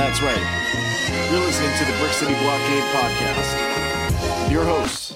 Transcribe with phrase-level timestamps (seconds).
[0.00, 0.40] That's right.
[1.30, 4.50] You're listening to the Brick City Blockade podcast.
[4.50, 5.14] Your hosts,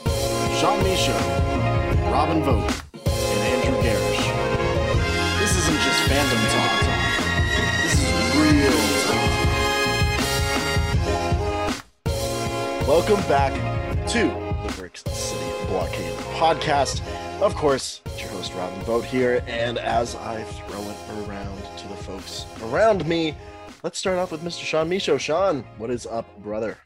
[0.61, 1.14] Sean Misha,
[2.12, 4.27] Robin Vogt, and Andrew Garish.
[5.41, 6.84] This isn't just fandom talk.
[7.83, 8.07] This is
[8.37, 8.77] real
[9.09, 9.33] talk.
[12.87, 13.55] Welcome back
[14.09, 14.29] to
[14.66, 17.01] the Brick City Blockade podcast.
[17.41, 19.43] Of course, it's your host, Robin Vogt here.
[19.46, 20.96] And as I throw it
[21.27, 23.35] around to the folks around me,
[23.84, 24.62] let's start off with Mr.
[24.65, 25.19] Sean Micho.
[25.20, 26.77] Sean, what is up, brother?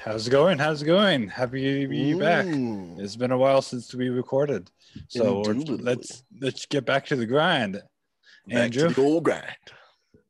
[0.00, 0.58] How's it going?
[0.58, 1.28] How's it going?
[1.28, 2.44] Happy to be back.
[2.44, 4.70] Mm, It's been a while since we recorded,
[5.08, 7.74] so let's let's get back to the grind.
[7.74, 8.88] back Andrew?
[8.90, 9.46] to the old grind.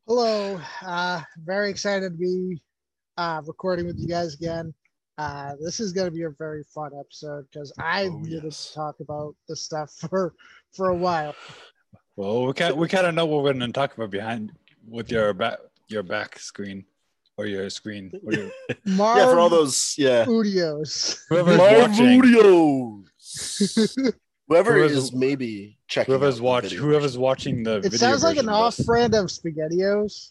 [0.07, 0.61] Hello.
[0.87, 2.63] Uh, very excited to be
[3.17, 4.73] uh, recording with you guys again.
[5.19, 8.69] Uh, this is going to be a very fun episode because I Oh, needed yes.
[8.69, 10.35] to talk about this stuff for
[10.73, 11.35] for a while.
[12.15, 14.53] Well, we kind we kind of know what we're going to talk about behind
[14.87, 16.85] with your back your back screen
[17.37, 18.13] or your screen.
[18.25, 18.51] Or your...
[18.85, 20.25] Marv Yeah, for all those, yeah.
[20.25, 21.25] Studios.
[21.29, 23.05] Whoever's Marv watching, Videos.
[24.49, 26.13] Whoever Whoever's- is maybe checking.
[26.13, 28.77] whoever's out the watch, video whoever's watching the it video sounds like an version of
[28.77, 28.81] this.
[28.81, 30.31] off-brand of SpaghettiOs.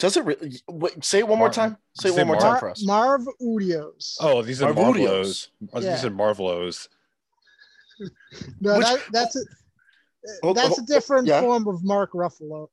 [0.00, 0.60] Does it really?
[0.68, 1.76] Wait, say it one more time.
[2.00, 2.84] Say it say one more Mar- time for us.
[2.84, 4.16] Marv Udios.
[4.20, 5.48] Oh, these are Marvelios.
[5.62, 5.68] Marvelos.
[5.72, 5.90] Oh, Yeah.
[5.94, 6.88] These are Marvelos.
[8.60, 9.40] no, which- that, that's a
[10.54, 11.40] that's oh, a different yeah.
[11.40, 12.68] form of Mark Ruffalo.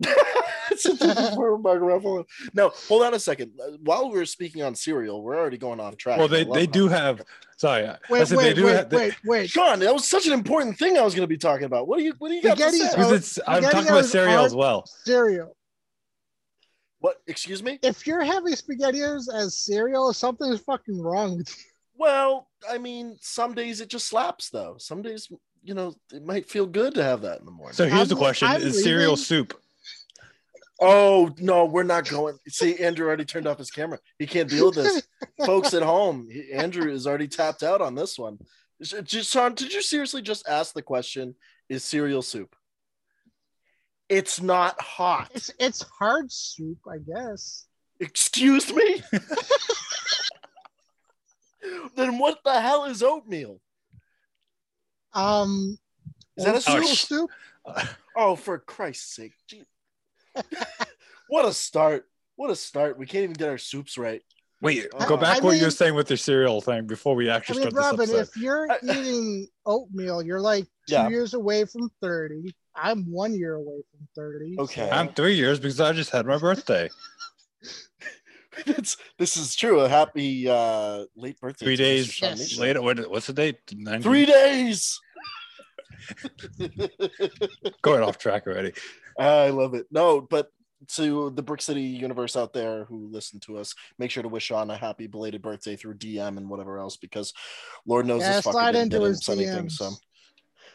[0.70, 2.24] it's a different form of Mark Ruffalo.
[2.52, 3.52] No, hold on a second.
[3.62, 6.18] Uh, While we're speaking on cereal, we're already going off track.
[6.18, 7.22] Well, they they do have.
[7.56, 8.90] Sorry, I Wait, they wait, do wait, have.
[8.90, 9.50] they- wait, wait.
[9.50, 11.86] Sean, that was such an important thing I was going to be talking about.
[11.86, 12.88] What do you What do you got to Spaghetti's say?
[12.96, 14.84] Because Oh, it's, I'm talking about cereal as well.
[15.04, 15.56] Cereal.
[16.98, 17.20] What?
[17.26, 17.78] Excuse me?
[17.82, 21.64] If you're having SpaghettiOs as cereal, something's fucking wrong with you.
[21.96, 24.76] Well, I mean, some days it just slaps, though.
[24.78, 25.28] Some days,
[25.62, 27.74] you know, it might feel good to have that in the morning.
[27.74, 29.54] So here's I'm- the question: I'm Is cereal soup?
[30.86, 32.36] Oh no, we're not going.
[32.48, 33.98] See, Andrew already turned off his camera.
[34.18, 35.02] He can't deal with this.
[35.46, 38.38] Folks at home, Andrew is already tapped out on this one.
[38.82, 41.36] Sean, did you seriously just ask the question?
[41.70, 42.54] Is cereal soup?
[44.10, 45.30] It's not hot.
[45.34, 47.64] It's it's hard soup, I guess.
[47.98, 49.02] Excuse me.
[51.96, 53.58] then what the hell is oatmeal?
[55.14, 55.78] Um,
[56.36, 56.98] Is that a old soup?
[56.98, 57.30] school
[57.66, 57.88] soup?
[58.16, 59.32] Oh, for Christ's sake!
[59.48, 59.64] Gee.
[61.28, 62.06] What a start!
[62.36, 62.98] What a start!
[62.98, 64.22] We can't even get our soups right.
[64.60, 67.28] Wait, I- go back I what you were saying with the cereal thing before we
[67.28, 68.28] I actually mean, start Robin, this episode.
[68.36, 71.08] if you're eating oatmeal, you're like two Yeah.
[71.08, 72.54] years away from thirty.
[72.76, 74.56] I'm one year away from thirty.
[74.58, 74.88] Okay.
[74.90, 76.88] I'm three years because I just had my birthday.
[78.66, 79.80] It's, this is true.
[79.80, 81.66] A happy uh, late birthday.
[81.66, 82.56] Three days Yes.
[82.56, 82.82] Later.
[82.82, 83.58] What, what's the date?
[83.74, 84.00] 19?
[84.02, 85.00] Three days.
[87.82, 88.72] Going off track already.
[89.18, 89.86] I love it.
[89.90, 90.50] No, but
[90.96, 94.44] to the Brick City universe out there who listen to us, make sure to wish
[94.44, 97.32] Sean a happy belated birthday through DM and whatever else, because
[97.86, 99.68] Lord knows Yeah, this fucker slide didn't into get him his anything.
[99.70, 99.90] So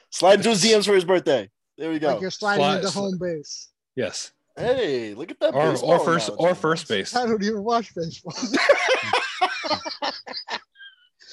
[0.09, 1.49] slide into his DMs for his birthday.
[1.77, 2.13] There we go.
[2.13, 3.69] Like you're sliding Slide- into sli- home base.
[3.95, 4.31] Yes.
[4.57, 5.53] hey, look at that.
[5.53, 7.15] Or, or first or first base.
[7.15, 8.33] I don't even watch baseball.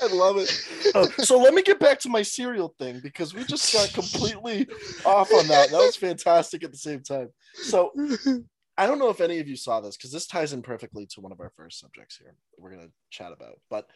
[0.03, 0.51] I love it.
[0.95, 4.67] Oh, so let me get back to my cereal thing because we just got completely
[5.05, 5.71] off on that.
[5.71, 7.29] That was fantastic at the same time.
[7.55, 7.93] So
[8.79, 11.21] I don't know if any of you saw this because this ties in perfectly to
[11.21, 13.59] one of our first subjects here that we're going to chat about.
[13.71, 13.89] But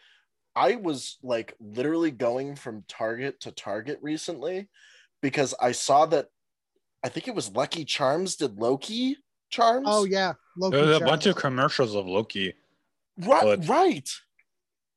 [0.57, 4.69] I was like literally going from Target to Target recently
[5.23, 6.27] because I saw that
[7.05, 9.17] I think it was Lucky Charms did Loki
[9.51, 9.87] Charms.
[9.89, 11.11] oh yeah, Loki There's a Charms.
[11.11, 12.55] bunch of commercials of Loki.
[13.19, 14.09] right, but- right.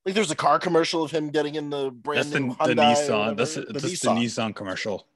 [0.05, 2.55] Like there's a car commercial of him getting in the brand That's the, new the
[2.55, 3.37] Hyundai or Nissan.
[3.37, 3.79] That's, whatever.
[3.79, 5.07] that's the Nissan commercial.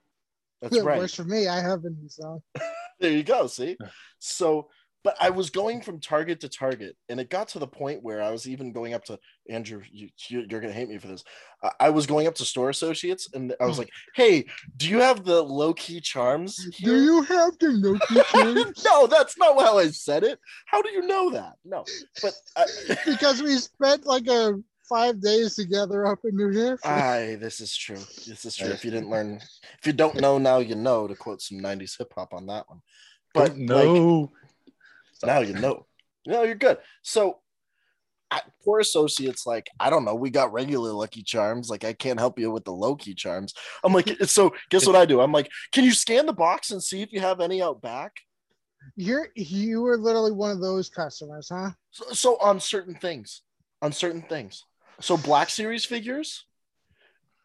[0.61, 0.97] That's It right.
[0.99, 1.47] works for me.
[1.47, 2.41] I have a Nissan.
[2.99, 3.45] There you go.
[3.45, 3.77] See,
[4.17, 4.69] so
[5.07, 8.21] but I was going from Target to Target, and it got to the point where
[8.21, 9.17] I was even going up to
[9.49, 9.81] Andrew.
[9.89, 11.23] You, you, you're gonna hate me for this.
[11.63, 13.83] I, I was going up to store associates, and I was hmm.
[13.83, 18.22] like, "Hey, do you have the low key charms?" Do you have the low key
[18.31, 18.83] Charms?
[18.83, 20.40] no, that's not how I said it.
[20.66, 21.53] How do you know that?
[21.63, 21.85] No,
[22.22, 22.66] but I,
[23.05, 24.55] because we spent like a
[24.87, 26.87] five days together up in New Hampshire.
[26.87, 27.99] Aye, this is true.
[28.25, 28.69] This is true.
[28.69, 29.39] If you didn't learn,
[29.79, 31.07] if you don't know now, you know.
[31.07, 32.81] To quote some '90s hip hop on that one,
[33.34, 34.31] but like, no.
[35.23, 35.85] now you know.
[36.25, 36.78] No, you're good.
[37.03, 37.39] So,
[38.29, 41.69] I, poor associates, like I don't know, we got regular Lucky Charms.
[41.69, 43.53] Like I can't help you with the low key charms.
[43.83, 45.22] I'm like, so guess what I do?
[45.22, 48.11] I'm like, can you scan the box and see if you have any out back?
[48.95, 51.72] You're you were literally one of those customers, huh?
[51.91, 53.41] So, so on certain things,
[53.81, 54.63] on certain things.
[54.99, 56.46] So Black Series figures,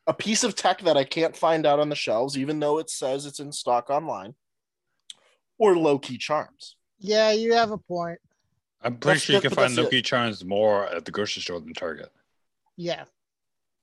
[0.07, 2.89] a piece of tech that I can't find out on the shelves, even though it
[2.91, 4.35] says it's in stock online,
[5.59, 6.77] or low key charms.
[6.99, 8.19] Yeah, you have a point.
[8.83, 10.03] I'm pretty That's- sure you can but find that's it.
[10.05, 12.11] Charms more at the grocery store than Target.
[12.77, 13.05] Yeah.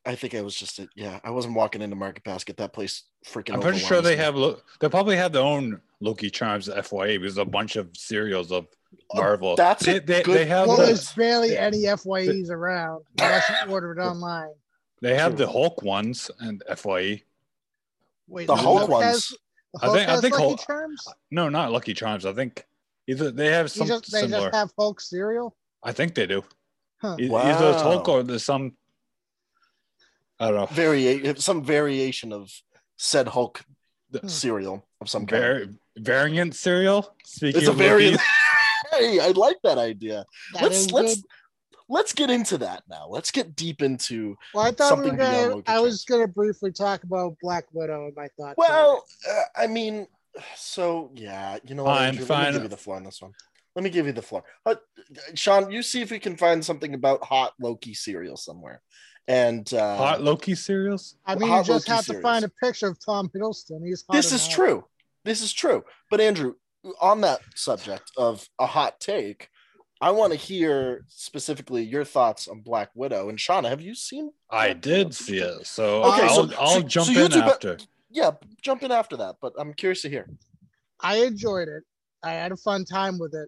[0.06, 1.20] I think I was just a, yeah.
[1.24, 2.58] I wasn't walking into Market Basket.
[2.58, 3.54] That place freaking.
[3.54, 4.24] I'm pretty sure they me.
[4.24, 4.36] have.
[4.36, 8.68] Lo- They probably have their own Lucky Charms FYA because a bunch of cereals of
[9.14, 9.56] oh, Marvel.
[9.56, 13.04] that's they, a they, good they have Well, the, there's barely the- any FYEs around
[13.20, 14.52] unless you order it online.
[15.02, 15.46] they have True.
[15.46, 17.24] the Hulk ones and FYE.
[18.28, 19.30] Wait, The Hulk Has, ones.
[19.74, 21.08] the I Hulk think- I think Lucky Hulk- Charms?
[21.32, 22.26] No, not Lucky Charms.
[22.26, 22.66] I think
[23.08, 24.46] either they have some just, they similar.
[24.46, 25.56] just have Hulk cereal?
[25.84, 26.44] I think they do.
[27.02, 27.16] Huh.
[27.20, 28.74] Either it's Hulk or there's some.
[30.40, 30.66] I don't know.
[30.68, 32.52] Varia- some variation of
[32.98, 33.64] said Hulk
[34.12, 35.42] The- cereal of some kind.
[35.42, 37.14] Var- variant cereal.
[37.26, 38.22] Speaking It's a of variant.
[38.92, 40.26] Hey, I like that idea.
[40.54, 41.26] That let's let's good.
[41.90, 43.08] let's get into that now.
[43.08, 44.36] Let's get deep into.
[44.54, 45.62] Well, I thought we were gonna.
[45.68, 48.56] I was gonna briefly talk about Black Widow and my thoughts.
[48.58, 50.08] Well, uh, I mean,
[50.56, 53.22] so yeah, you know, what, Fine, Andrew, Let me give you the floor on this
[53.22, 53.32] one.
[53.76, 54.44] Let me give you the floor.
[54.66, 54.76] Uh,
[55.36, 58.82] Sean, you see if we can find something about hot Loki cereal somewhere.
[59.30, 61.16] And uh, hot Loki cereals.
[61.26, 62.18] I mean, you just Loki have series.
[62.20, 63.86] to find a picture of Tom Hiddleston.
[63.86, 64.56] He's hot this is enough.
[64.56, 64.86] true.
[65.24, 65.84] This is true.
[66.10, 66.56] But Andrew,
[67.00, 69.50] on that subject of a hot take,
[70.02, 73.30] I want to hear specifically your thoughts on Black Widow.
[73.30, 74.32] And Shauna, have you seen?
[74.50, 74.80] I Black Widow?
[75.04, 77.78] did see it, so Okay, I'll, so- I'll so- jump so in two bet- after.
[78.10, 78.32] Yeah,
[78.64, 79.36] jump in after that.
[79.40, 80.28] But I'm curious to hear.
[81.00, 81.84] I enjoyed it.
[82.24, 83.48] I had a fun time with it,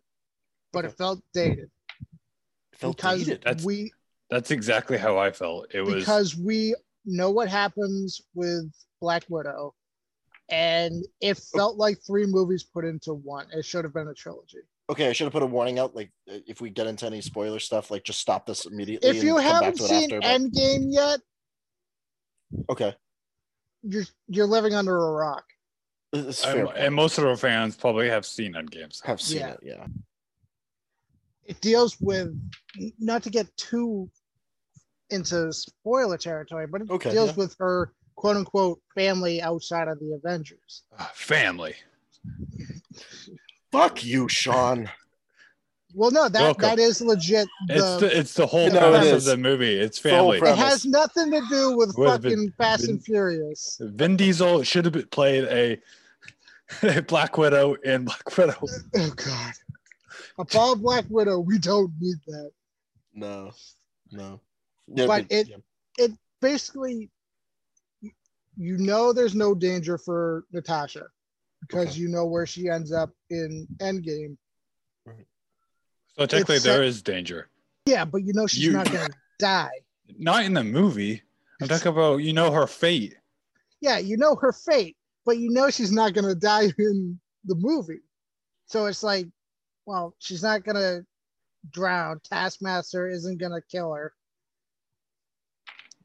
[0.71, 0.89] but Okay.
[0.93, 1.71] it felt dated
[2.73, 3.41] It felt because dated.
[3.43, 3.91] That's- we
[4.31, 5.67] That's exactly how I felt.
[5.73, 6.73] It was because we
[7.05, 9.75] know what happens with Black Widow,
[10.49, 13.47] and it felt like three movies put into one.
[13.53, 14.59] It should have been a trilogy.
[14.89, 15.95] Okay, I should have put a warning out.
[15.95, 19.09] Like, if we get into any spoiler stuff, like just stop this immediately.
[19.09, 21.19] If and you haven't seen after, but- Endgame yet,
[22.69, 22.95] okay,
[23.83, 25.43] you're you're living under a rock.
[26.13, 26.65] this is fair.
[26.67, 29.03] and, and most of our fans probably have seen Endgames.
[29.05, 29.51] have seen Yeah.
[29.51, 29.59] it.
[29.61, 29.87] Yeah.
[31.43, 32.33] It deals with
[32.99, 34.09] not to get too
[35.11, 37.35] into spoiler territory, but it Okay, deals yeah.
[37.35, 40.83] with her quote unquote family outside of the Avengers.
[40.97, 41.75] Ah, Family.
[43.71, 44.89] Fuck you, Sean.
[45.93, 46.61] Well, no, that Welcome.
[46.61, 47.47] that is legit.
[47.69, 49.73] It's The, the it's the whole No, premise of the movie.
[49.75, 50.37] It's family.
[50.37, 53.77] it has nothing to do with, With fucking Vin- Fast Vin- and Furious.
[53.81, 55.81] Vin Diesel should have played a,
[56.83, 58.55] a Black Widow in Black Widow.
[58.95, 59.53] Oh God.
[60.37, 62.51] Above Black Widow, we don't need that.
[63.13, 63.51] No,
[64.11, 64.39] no.
[64.95, 66.07] But it- yeah.
[66.41, 67.11] Basically,
[68.57, 71.05] you know there's no danger for Natasha
[71.61, 71.99] because Okay.
[71.99, 74.37] you know where she ends up in Endgame.
[75.05, 75.27] Right.
[76.17, 77.49] So technically, It's there is danger.
[77.85, 79.69] Yeah, but you know she's You- not gonna die.
[80.17, 81.21] Not in the movie.
[81.61, 83.15] I'm talking about you know her fate.
[83.81, 88.01] Yeah, you know her fate, but you know she's not gonna die in the movie.
[88.65, 89.27] So it's like,
[89.85, 91.05] well, she's not gonna
[91.69, 92.19] drown.
[92.23, 94.13] Taskmaster isn't gonna kill her.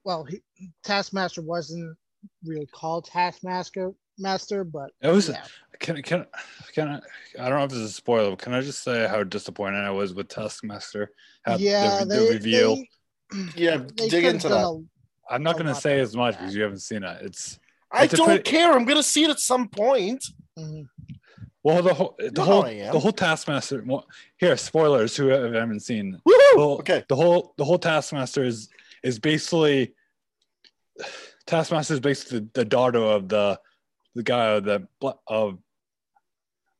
[0.06, 0.40] Well, he,
[0.84, 1.96] Taskmaster wasn't
[2.44, 5.42] really called Taskmaster, Master, but It was yeah,
[5.80, 6.24] can can
[6.72, 7.00] can I,
[7.44, 8.30] I don't know if this is a spoiler.
[8.30, 11.10] But can I just say how disappointed I was with Taskmaster?
[11.44, 12.76] How yeah, the, they, the reveal.
[12.76, 12.88] they-
[13.56, 13.78] yeah.
[13.96, 14.86] they dig into that.
[15.28, 17.22] I'm not gonna say as much than because you haven't seen it.
[17.22, 17.58] It's
[17.90, 18.72] I It's don't pretty- care.
[18.74, 20.24] I'm gonna see it at some point.
[20.56, 20.86] a- mhm.
[21.64, 22.92] well the whole the know whole how I am.
[22.92, 23.82] the whole Taskmaster.
[23.84, 26.12] Well, here spoilers who haven't seen.
[26.24, 26.32] Woo!
[26.32, 27.02] The whole, Okay.
[27.08, 28.68] The whole the whole Taskmaster is
[29.02, 29.94] is basically
[31.46, 33.58] Taskmaster is basically the, the daughter of the
[34.14, 34.86] the guy of the
[35.28, 35.58] of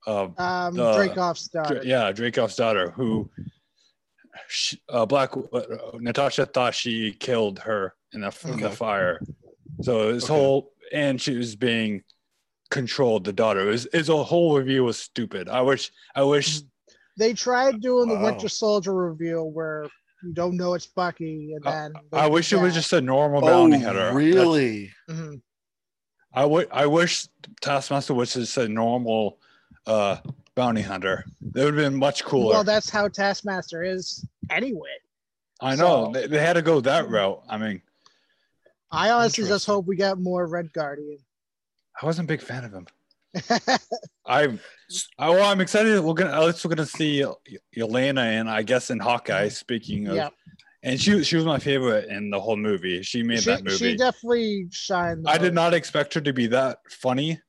[0.06, 1.80] of Um, The- Dreykov's daughter.
[1.84, 3.30] yeah Dreykov's daughter who
[4.48, 5.62] she, uh, Black uh,
[5.94, 9.20] Natasha thought she killed her in the, in the fire.
[9.82, 10.34] So this Okay.
[10.34, 12.02] whole and she was being
[12.70, 13.24] controlled.
[13.24, 15.48] The daughter is is a whole review was stupid.
[15.48, 16.62] I wish I wish
[17.18, 18.24] They tried doing the Wow.
[18.24, 19.86] Winter Soldier reveal where
[20.26, 23.00] you don't know it's Bucky, and then they I did wish it was just a
[23.00, 23.98] normal bounty Oh, hunter.
[23.98, 24.92] That's- really?
[25.08, 25.40] Mhm.
[26.34, 26.68] I would.
[26.70, 27.26] I wish
[27.62, 29.38] Taskmaster was just a normal
[29.86, 30.18] uh,
[30.54, 31.24] bounty hunter.
[31.52, 32.54] That would have been much cooler.
[32.54, 34.90] Well, that's how Taskmaster is anyway.
[35.60, 37.42] I know so- they, they had to go that route.
[37.48, 37.80] I mean,
[38.90, 41.18] I honestly just hope we get more Red Guardian.
[42.02, 42.86] I wasn't a big fan of him.
[44.26, 44.58] I,
[45.18, 46.00] I well, I'm excited.
[46.00, 46.32] We're gonna.
[46.32, 47.24] At least we're gonna see
[47.76, 49.48] Yelena and I guess in Hawkeye.
[49.48, 50.28] Speaking of, yeah,
[50.82, 53.02] and she she was my favorite in the whole movie.
[53.02, 53.76] She made she, that movie.
[53.76, 55.24] she definitely shined.
[55.24, 57.40] the I did not expect her to be that funny.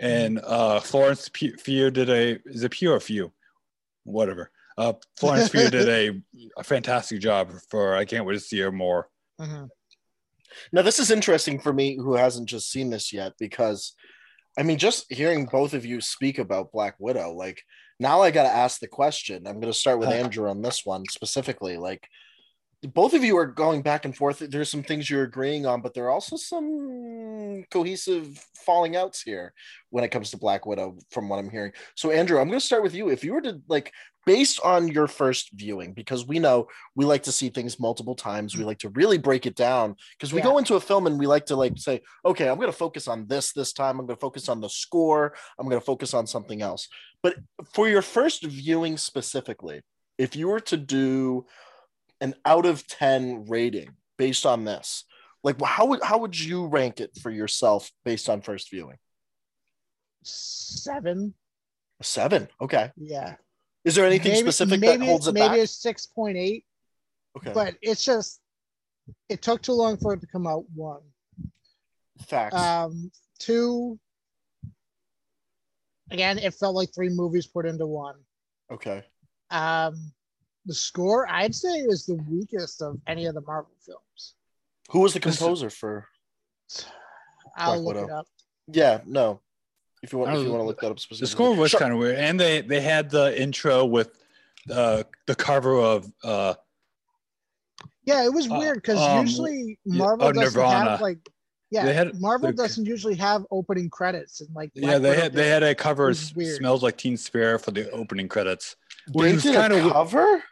[0.00, 3.32] And uh, Florence Pugh Few did a is it Pugh or Few,
[4.04, 4.50] whatever.
[4.76, 6.22] Uh, Florence Pugh did a,
[6.56, 7.96] a fantastic job for.
[7.96, 9.08] I can't wait to see her more.
[9.40, 9.68] Mhm.
[10.72, 13.94] Now this is interesting for me who hasn't just seen this yet because
[14.58, 17.62] I mean, just hearing both of you speak about Black Widow, like
[18.00, 19.46] now I got to ask the question.
[19.46, 20.18] I'm going to start with uh-huh.
[20.18, 21.76] Andrew on this one specifically.
[21.76, 22.08] Like,
[22.94, 24.38] both of you are going back and forth.
[24.38, 29.52] There's some things you're agreeing on, but there are also some cohesive falling outs here
[29.90, 31.72] when it comes to Black Widow, from what I'm hearing.
[31.96, 33.08] So, Andrew, I'm going to start with you.
[33.08, 33.92] If you were to, like,
[34.28, 38.54] based on your first viewing, because we know we like to see things multiple times,
[38.54, 38.66] we mm.
[38.66, 40.44] like to really break it down because we Yeah.
[40.44, 43.08] go into a film and we like to, like, say, okay, I'm going to focus
[43.08, 43.98] on this this time.
[43.98, 45.34] I'm going to focus on the score.
[45.58, 46.88] I'm going to focus on something else.
[47.22, 47.36] But
[47.72, 49.80] for your first viewing specifically,
[50.18, 51.46] if you were to do
[52.20, 55.04] an out of 10 rating based on this,
[55.42, 58.98] like how would how would you rank it for yourself based on first viewing?
[60.22, 61.32] Seven.
[62.02, 62.48] Seven.
[62.60, 62.90] Okay.
[62.96, 63.36] Yeah.
[63.84, 65.58] Is there anything maybe, specific maybe, that holds it maybe back?
[65.58, 66.64] a six point eight,
[67.36, 67.52] Okay.
[67.54, 68.40] but it's just
[69.28, 70.64] it took too long for it to come out.
[70.74, 71.00] One.
[72.26, 72.54] Facts.
[72.56, 73.98] Um, two.
[76.10, 78.16] Again, it felt like three movies put into one.
[78.72, 79.04] okay.
[79.50, 80.12] Um,
[80.66, 84.34] the score, I'd say, is the weakest of any of the Marvel films.
[84.90, 86.06] Who was the composer for?
[87.56, 88.26] I'll Black look it up.
[88.66, 89.00] Yeah.
[89.06, 89.40] No.
[90.02, 91.24] If you want, if you Oh, want to look that up specifically.
[91.26, 91.80] The score was Sure.
[91.80, 94.10] kind of weird, and they they had the intro with
[94.70, 96.54] uh, the cover of uh,
[98.04, 100.90] Yeah, it was Uh, weird because um, usually yeah, Marvel oh, doesn't Nirvana.
[100.90, 101.18] have like
[101.70, 105.22] yeah, They had- Marvel the- doesn't usually have opening credits and like yeah they Widow
[105.22, 108.76] had they had a cover was smells like Teen Spirit for the opening credits.
[109.08, 110.42] They Which was did kind a of cover.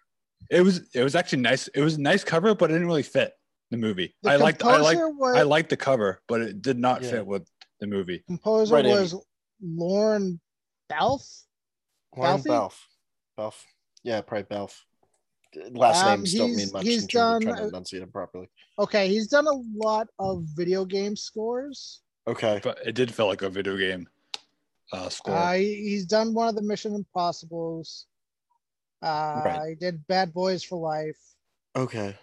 [0.51, 1.69] it was it was actually nice.
[1.69, 3.33] It was a nice cover, but it didn't really fit
[3.71, 4.15] the movie.
[4.23, 7.11] The I liked I liked was I liked the cover, but it did not Yeah.
[7.13, 7.49] fit with
[7.81, 8.23] the movie.
[8.27, 9.23] composer Right, was Lorne
[9.63, 11.45] Belf.
[12.17, 12.45] Lorne Balfe?
[12.45, 12.75] Belf.
[13.39, 13.55] Belf.
[14.03, 14.73] Yeah, probably Belf.
[15.71, 18.11] Last Um, names don't mean much he's in terms of trying done, to enunciate them
[18.13, 18.49] properly.
[18.79, 22.03] Okay, he's done a lot of video game scores.
[22.27, 22.61] Okay.
[22.63, 24.07] But it did feel like a video game
[24.93, 25.35] uh, score.
[25.35, 28.07] Uh, he's done one of the Mission Impossibles.
[29.03, 29.69] Uh, Right.
[29.71, 31.19] He did Bad Boys for Life.
[31.75, 32.17] Okay.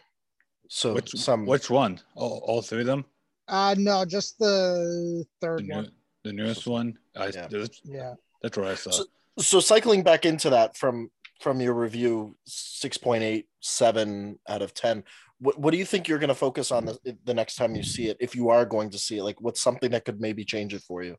[0.69, 1.99] So which some which one?
[2.15, 3.05] All, all three of them?
[3.47, 5.91] Uh, no, just the The, third new, one.
[6.23, 6.97] the newest one.
[7.15, 7.47] I Yeah.
[7.49, 8.13] that's, Yeah.
[8.41, 8.91] that's what I saw.
[8.91, 9.05] So-
[9.39, 15.03] so cycling back into that from from your review 6.87 out of 10
[15.39, 17.83] what, what do you think you're going to focus on the, the next time you
[17.83, 20.45] see it if you are going to see it like what's something that could maybe
[20.45, 21.17] change it for you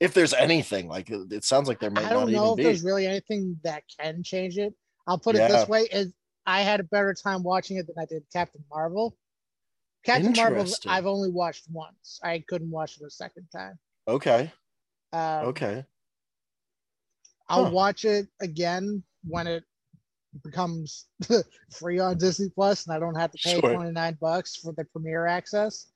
[0.00, 2.06] if there's anything like it it sounds like there might be.
[2.06, 4.72] I don't know even if be there's really anything that can change it.
[5.08, 5.48] I'll put it Yeah.
[5.48, 6.14] this way: is
[6.46, 9.16] I had a better time watching it than I did Captain Marvel.
[10.04, 12.20] Captain Marvel, I've only watched once.
[12.22, 13.76] I couldn't watch it a second time.
[14.06, 14.52] okay
[15.12, 15.84] Um, okay
[17.48, 17.70] I'll Huh.
[17.70, 19.64] watch it again when it
[20.44, 21.06] becomes
[21.72, 23.72] free on Disney Plus, and I don't have to pay Sure.
[23.72, 25.86] twenty nine bucks for the premiere access,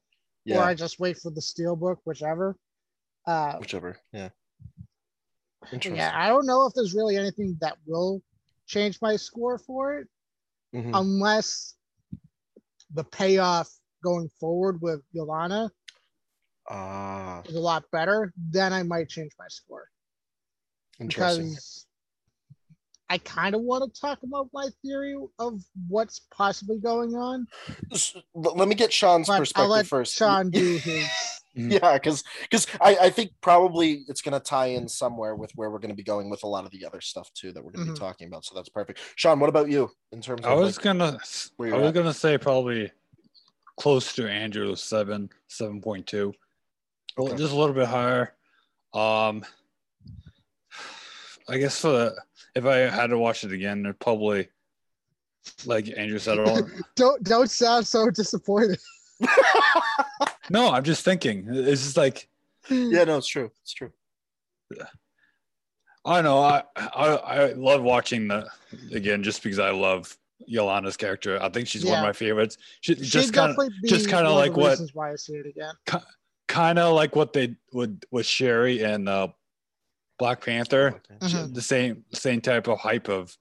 [0.47, 0.61] Yeah.
[0.61, 2.57] or I just wait for the Steelbook, whichever.
[3.27, 4.31] Uh, whichever yeah
[5.71, 8.21] interesting yeah, I don't know if there's really anything that will
[8.67, 10.09] change my score for it.
[10.75, 10.91] Mhm.
[10.99, 11.75] unless
[12.95, 13.71] the payoff
[14.03, 15.71] going forward with Yelena
[16.73, 19.85] ah is a lot better, then I might change my score.
[20.99, 21.87] interesting Because
[23.11, 27.47] I kind of want to talk about my theory of what's possibly going on,
[28.35, 31.05] let me get sean's but I'll perspective let first Sean do his.
[31.55, 35.71] yeah because because I, I think probably it's going to tie in somewhere with where
[35.71, 37.73] we're going to be going with a lot of the other stuff too that we're
[37.73, 37.95] going to Mhm.
[37.97, 40.77] be talking about so that's perfect sean what about you in terms I of was
[40.79, 41.19] like, gonna
[41.61, 41.95] I you're was at.
[41.95, 42.91] gonna say probably
[43.79, 46.33] close to Andrew seven seven point two.
[47.19, 47.37] Okay.
[47.37, 48.35] Just a little bit higher.
[48.95, 49.45] Um
[51.49, 52.15] I guess for the,
[52.55, 54.49] if I had to watch it again, it'd probably
[55.67, 56.61] like Andrew said all
[56.97, 58.79] Don't don't sound so disappointed.
[60.51, 61.47] No, I'm just thinking.
[61.49, 62.29] It's just like
[62.69, 63.91] yeah no it's true it's true
[66.05, 66.39] I don't know.
[66.41, 68.49] I, I I love watching the
[68.93, 70.17] again just because I love
[70.51, 71.41] Yelena's character.
[71.41, 72.59] I think she's one of my favorites.
[72.81, 75.73] She, She'd just kind of just kinda like the what- why I see it again.
[76.53, 79.29] Kind of like what they would with Shuri and uh,
[80.19, 81.01] Black Panther.
[81.21, 81.55] Mhm.
[81.55, 83.35] The same same type of hype of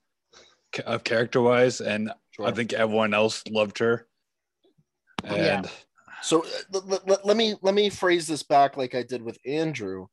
[0.86, 2.46] of character wise, and Sure.
[2.46, 4.06] I think everyone else loved her.
[5.24, 5.62] Yeah.
[6.22, 9.38] So uh, let, let, let me let me phrase this back like i did with
[9.44, 10.06] andrew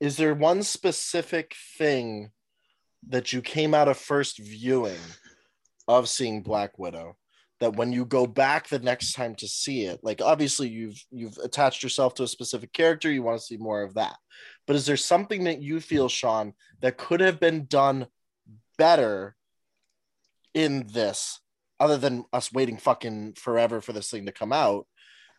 [0.00, 2.30] is there one specific thing
[3.08, 4.98] that you came out of first viewing
[5.86, 7.16] of seeing black widow
[7.62, 11.38] that when you go back the next time to see it like obviously you've you've
[11.38, 14.16] attached yourself to a specific character you want to see more of that
[14.66, 18.06] but is there something that you feel sean that could have been done
[18.78, 19.36] better
[20.54, 21.40] in this
[21.78, 24.86] other than us waiting fucking forever for this thing to come out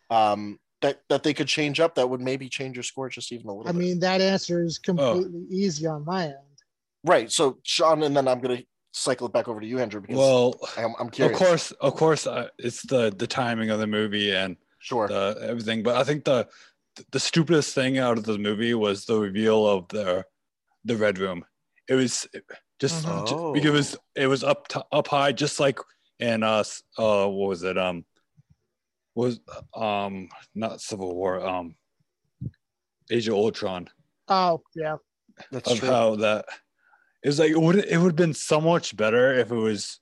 [0.09, 3.47] um that that they could change up that would maybe change your score just even
[3.47, 3.79] a little I bit?
[3.79, 6.35] mean, that answer is completely easy on my end.
[7.05, 7.31] right.
[7.31, 8.63] So Sean, and then I'm gonna
[8.93, 12.25] cycle it back over to you, Andrew, because Well, I'm, I'm of course, of course,
[12.27, 15.07] uh, it's the the timing of the movie and Sure.
[15.07, 15.83] the everything.
[15.83, 16.47] But I think the
[17.11, 20.25] the stupidest thing out of the movie was the reveal of the
[20.85, 21.43] the red room.
[21.89, 22.27] It was
[22.79, 23.53] just ju- Oh.
[23.53, 25.79] because it was it was up to, up high, just like
[26.19, 26.63] in uh
[26.97, 28.05] uh what was it um
[29.15, 29.39] was
[29.73, 31.75] um not Civil War um
[33.11, 33.89] Age of Ultron
[34.29, 34.95] Oh, yeah.
[35.51, 35.89] That's of true.
[35.89, 36.45] how that
[37.23, 39.99] it was like it would it would have been so much better if it was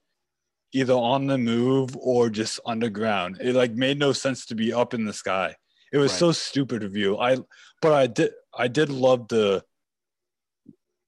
[0.73, 3.37] either on the move or just underground.
[3.41, 5.55] It like made no sense to be up in the sky.
[5.91, 6.19] It was Right.
[6.19, 7.17] so stupid of you.
[7.17, 7.37] I
[7.81, 9.63] but I did I did love the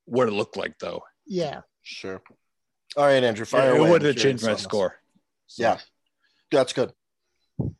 [0.06, 1.02] what it looked like though.
[1.26, 1.62] Yeah.
[1.82, 2.22] Sure.
[2.98, 3.46] All right, Andrew.
[3.46, 3.90] Fire it away.
[3.90, 5.00] would I'm have changed my score.
[5.48, 5.80] So, Yeah.
[6.52, 6.92] That's good.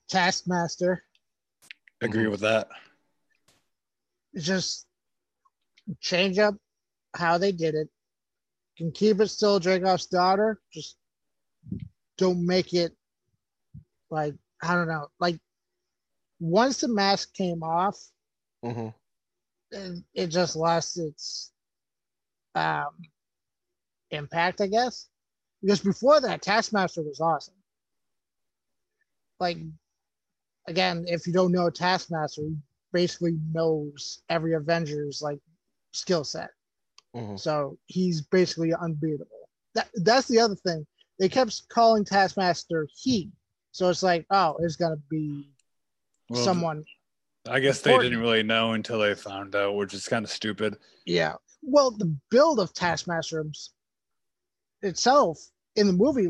[0.10, 1.04] Taskmaster.
[2.02, 2.32] agree Mhm.
[2.32, 2.68] with that.
[4.36, 4.88] just
[6.00, 6.56] change up
[7.16, 7.88] how they did it.
[8.78, 10.60] Can keep it still Dreykov's daughter.
[10.72, 10.98] Just
[12.18, 12.96] don't make it
[14.10, 15.08] like I don't know.
[15.20, 15.40] Like
[16.40, 17.98] once the mask came off,
[18.64, 18.90] hmm
[19.72, 21.52] it, it just lost its
[22.56, 22.90] um
[24.12, 25.10] impact, I guess.
[25.62, 27.56] Because before that, Taskmaster was awesome.
[29.40, 29.58] Like
[30.68, 32.56] again, if you don't know Taskmaster, he
[32.92, 35.40] basically knows every Avengers like
[35.92, 36.52] skill set.
[37.14, 39.50] Hmm So he's basically unbeatable.
[39.76, 40.86] That that's the other thing.
[41.20, 43.32] They kept calling Taskmaster he.
[43.72, 45.48] So it's like, oh, it's gonna be
[46.30, 46.84] Well, someone.
[47.48, 50.78] I guess they didn't really know until they found out, which is kind of stupid.
[51.06, 51.34] Yeah.
[51.62, 53.46] Well, the build of Taskmaster
[54.82, 55.40] itself
[55.76, 56.30] in the movie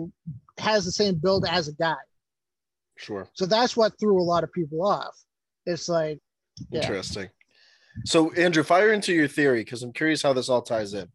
[0.58, 1.96] has the same build as a guy.
[2.96, 3.28] Sure.
[3.34, 5.16] So that's what threw a lot of people off.
[5.66, 6.20] It's like,
[6.70, 6.82] yeah.
[6.82, 7.30] Interesting.
[8.06, 11.08] So, Andrew, fire into your theory because I'm curious how this all ties in.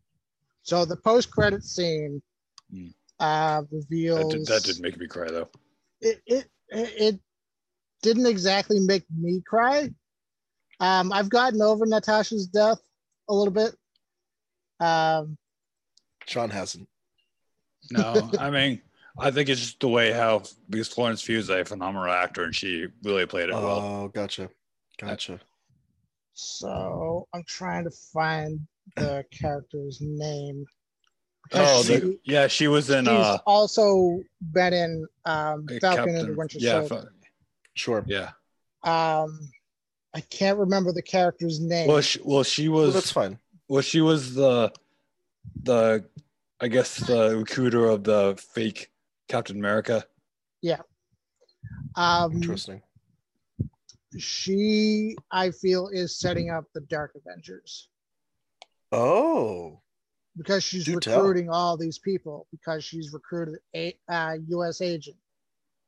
[0.62, 2.22] So the post-credit scene
[2.70, 2.88] Hmm.
[3.18, 5.48] uh, That reveals did, that did make me cry though.
[6.00, 7.18] it, it it
[8.02, 9.90] didn't exactly make me cry.
[10.80, 12.78] Um, I've gotten over Natasha's death
[13.28, 13.74] a little bit.
[14.80, 15.36] Um,
[16.26, 16.88] Sean hasn't.
[17.90, 18.82] No, I mean,
[19.18, 22.54] I think it's just the way how because Florence Pugh is a phenomenal actor and
[22.54, 23.80] she really played it well.
[23.80, 24.50] Oh, gotcha.
[24.98, 25.40] Gotcha.
[26.38, 28.60] So I'm trying to find
[28.96, 30.64] the character's name.
[31.52, 34.20] Oh, Because the, yeah, she was in she's uh, also
[34.52, 36.88] been in um, Falcon and the Winter yeah, Soldier.
[36.88, 37.08] fa-
[37.74, 38.04] Sure.
[38.06, 38.30] yeah.
[38.84, 39.50] Um,
[40.14, 41.88] I can't remember the character's name.
[41.88, 43.38] Well, she, well, she Well, was that's fine.
[43.68, 44.72] well, she was the
[45.64, 46.04] the
[46.60, 48.90] I guess the recruiter of the fake
[49.28, 50.04] Captain America.
[50.62, 50.80] Yeah.
[51.96, 52.82] Um, Interesting.
[54.16, 57.88] She, I feel, is setting up the Dark Avengers.
[58.92, 59.80] Oh,
[60.36, 61.18] because she's Do tell.
[61.20, 64.80] recruiting all these people because she's recruited a uh, U.S.
[64.80, 65.16] agent,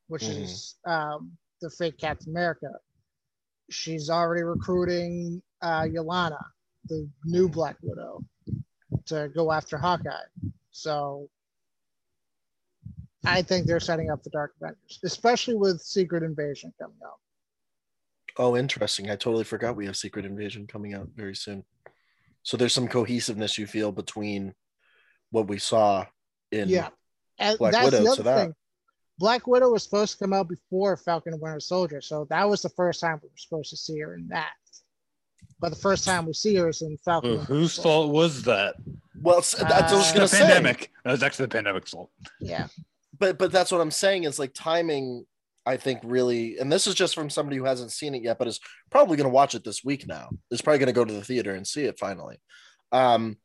[0.09, 0.43] which Mhm.
[0.43, 2.69] is um, the fake Captain America.
[3.71, 6.43] She's already recruiting uh, Yelena,
[6.87, 7.53] the new Mhm.
[7.53, 8.25] Black Widow,
[9.07, 10.27] to go after Hawkeye.
[10.73, 11.31] So
[13.25, 17.21] I think they're setting up the Dark Avengers, especially with Secret Invasion coming out.
[18.37, 19.11] Oh, interesting.
[19.11, 21.65] I totally forgot we have Secret Invasion coming out very soon.
[22.43, 24.55] So there's some cohesiveness you feel between
[25.31, 26.07] what we saw
[26.51, 26.69] in.
[26.69, 26.89] Yeah,
[27.39, 28.41] and Black that's Widow the to other that.
[28.47, 28.55] thing.
[29.19, 32.63] Black Widow was supposed to come out before Falcon and Winter Soldier, so that was
[32.63, 34.53] the first time we were supposed to see her in that.
[35.61, 37.31] But the first time we see her is in Falcon.
[37.31, 37.89] Who- and Winter whose Soldier.
[37.89, 38.77] fault was that?
[39.21, 40.39] Well, it's- that's what I was Uh, gonna the say.
[40.39, 40.91] pandemic.
[41.05, 42.11] That was actually the pandemic's fault.
[42.41, 42.69] Yeah,
[43.19, 45.27] but but that's what I'm saying is like timing.
[45.67, 48.49] I think really, and this is just from somebody who hasn't seen it yet, but
[48.49, 50.31] is probably going to watch it this week now.
[50.51, 52.41] Is probably going to go to the theater and see it finally.
[52.93, 53.37] Um,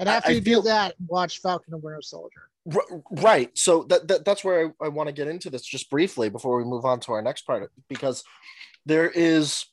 [0.00, 2.48] and after I you feel- do that, watch Falcon and Winter Soldier.
[2.74, 3.56] r- right.
[3.56, 6.56] So that, that that's where I, I want to get into this just briefly before
[6.58, 8.24] we move on to our next part, because
[8.84, 9.64] there is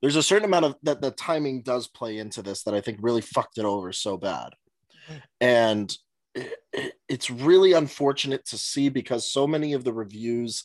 [0.00, 2.98] there's a certain amount of that the timing does play into this that I think
[3.00, 4.50] really fucked it over so bad,
[5.40, 5.92] and
[6.34, 10.62] it, it- it's really unfortunate to see because so many of the reviews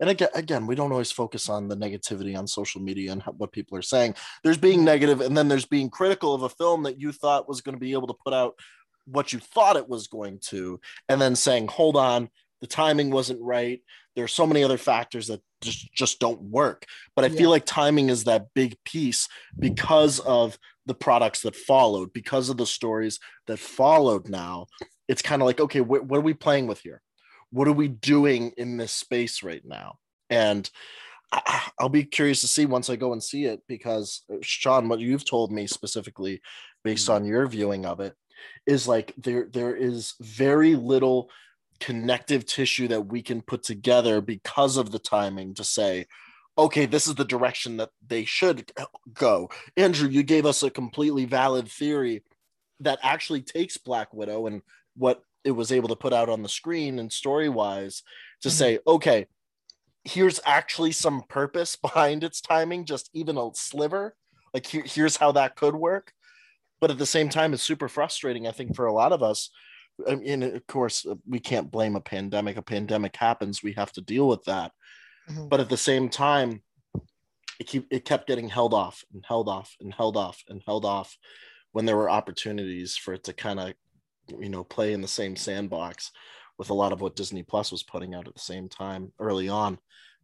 [0.00, 3.32] and again, again we don't always focus on the negativity on social media and how,
[3.32, 4.14] what people are saying.
[4.44, 7.60] There's being negative and then there's being critical of a film that you thought was
[7.62, 8.54] going to be able to put out
[9.06, 10.78] what you thought it was going to
[11.08, 12.28] and then saying hold on
[12.60, 13.82] the timing wasn't right.
[14.16, 16.84] There's so many other factors that just just don't work.
[17.16, 17.38] But i Yeah.
[17.38, 19.28] feel like timing is that big piece
[19.58, 24.66] because of the products that followed because of the stories that followed now
[25.08, 27.02] it's kind of like okay wh- what are we playing with here?
[27.50, 29.98] What are we doing in this space right now?
[30.30, 30.68] And
[31.32, 34.88] I, I'll be curious to see once I go and see it because uh, Sean,
[34.88, 36.40] what you've told me specifically,
[36.84, 38.14] based on your viewing of it,
[38.66, 41.30] is like there there is very little
[41.80, 46.04] connective tissue that we can put together because of the timing to say
[46.56, 48.70] okay this is the direction that they should
[49.14, 49.48] go.
[49.76, 52.22] Andrew you gave us a completely valid theory
[52.80, 54.62] that actually takes black widow and
[54.98, 58.02] what it was able to put out on the screen and story wise
[58.42, 58.52] to Mhm.
[58.52, 59.26] say okay
[60.04, 64.16] here's actually some purpose behind its timing just even a sliver.
[64.54, 66.12] Like here, here's how that could work.
[66.80, 69.50] But at the same time it's super frustrating i think for a lot of us.
[70.08, 72.56] I mean, of course uh, we can't blame a pandemic.
[72.56, 73.62] A pandemic happens.
[73.62, 74.72] We have to deal with that.
[75.28, 75.48] Mhm.
[75.50, 76.62] but at the same time
[77.60, 80.84] it keep it kept getting held off and held off and held off and held
[80.86, 81.18] off
[81.72, 83.74] when there were opportunities for it to kind of
[84.38, 86.12] you know play in the same sandbox
[86.58, 89.48] with a lot of what disney plus was putting out at the same time early
[89.48, 89.78] on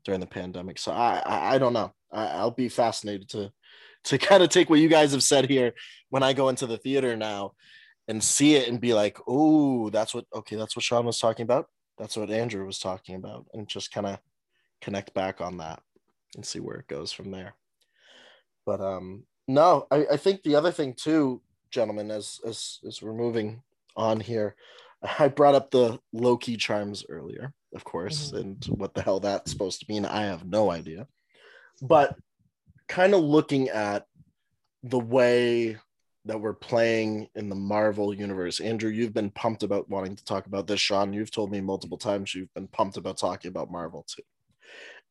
[0.04, 0.78] during the pandemic.
[0.78, 1.92] So i i, I don't know.
[2.12, 3.52] I, i'll be fascinated to
[4.04, 5.72] to kind of take what you guys have said here
[6.10, 7.52] when i go into the theater now
[8.06, 11.44] and see it and be like oh that's what okay that's what sean was talking
[11.44, 11.66] about.
[11.98, 14.18] That's what andrew was talking about and just kind of
[14.80, 15.80] connect back on that
[16.36, 17.54] and see where it goes from there.
[18.66, 23.14] But um no, I, I think the other thing too, gentlemen, as as as we're
[23.14, 23.62] moving
[23.96, 24.56] on here,
[25.18, 28.40] I brought up the Loki charms earlier, of course, Mhm.
[28.40, 31.08] and what the hell that's supposed to mean, I have no idea.
[31.82, 32.16] But
[32.88, 34.06] kind of looking at
[34.82, 35.78] the way
[36.26, 38.60] that we're playing in the Marvel universe.
[38.60, 40.80] Andrew, you've been pumped about wanting to talk about this.
[40.80, 44.22] Sean, you've told me multiple times you've been pumped about talking about Marvel too.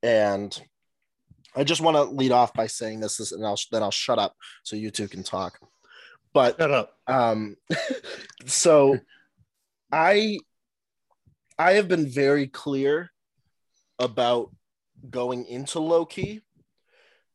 [0.01, 0.59] And
[1.55, 4.17] I just want to lead off by saying this, this and I'll, then I'll shut
[4.17, 5.59] up so you two can talk.
[6.33, 6.97] But Shut up.
[7.07, 7.55] um,
[8.45, 8.97] so
[9.91, 10.39] I
[11.59, 13.11] I have been very clear
[13.99, 14.51] about
[15.09, 16.41] going into Loki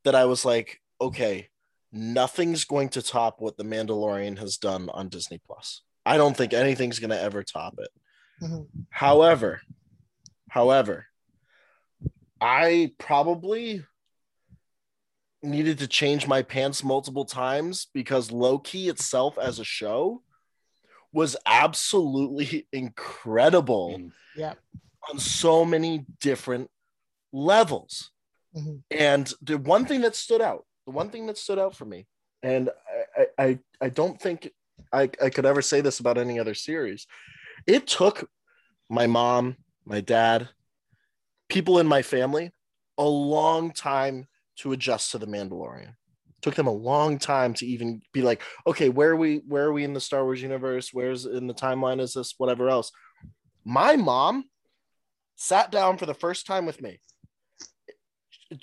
[0.04, 1.48] that I was like, okay,
[1.92, 5.82] nothing's going to top what the Mandalorian has done on Disney Plus.
[6.04, 7.90] I don't think anything's going to ever top it.
[8.42, 8.66] Mhm.
[8.90, 9.60] However,
[10.48, 11.06] however,
[12.40, 13.84] I probably
[15.42, 20.22] needed to change my pants multiple times because Loki itself as a show
[21.12, 24.12] was absolutely incredible Mm.
[24.34, 24.54] Yeah.
[25.10, 26.70] on so many different
[27.32, 28.10] levels.
[28.54, 28.82] Mhm.
[28.90, 32.06] And the one thing that stood out, the one thing that stood out for me,
[32.42, 32.70] and
[33.16, 34.52] I I, I, I don't think
[34.92, 37.06] I, I could ever say this about any other series.
[37.66, 38.30] It took
[38.88, 40.48] my mom, my dad,
[41.48, 42.52] people in my family
[42.96, 45.94] a long time to adjust to the Mandalorian.
[46.40, 49.72] took them a long time to even be like, okay, where are we where are
[49.72, 50.90] we in the Star Wars universe?
[50.92, 52.34] Where's in the timeline is this?
[52.38, 52.92] Whatever else.
[53.64, 54.44] My mom
[55.36, 57.00] sat down for the first time with me,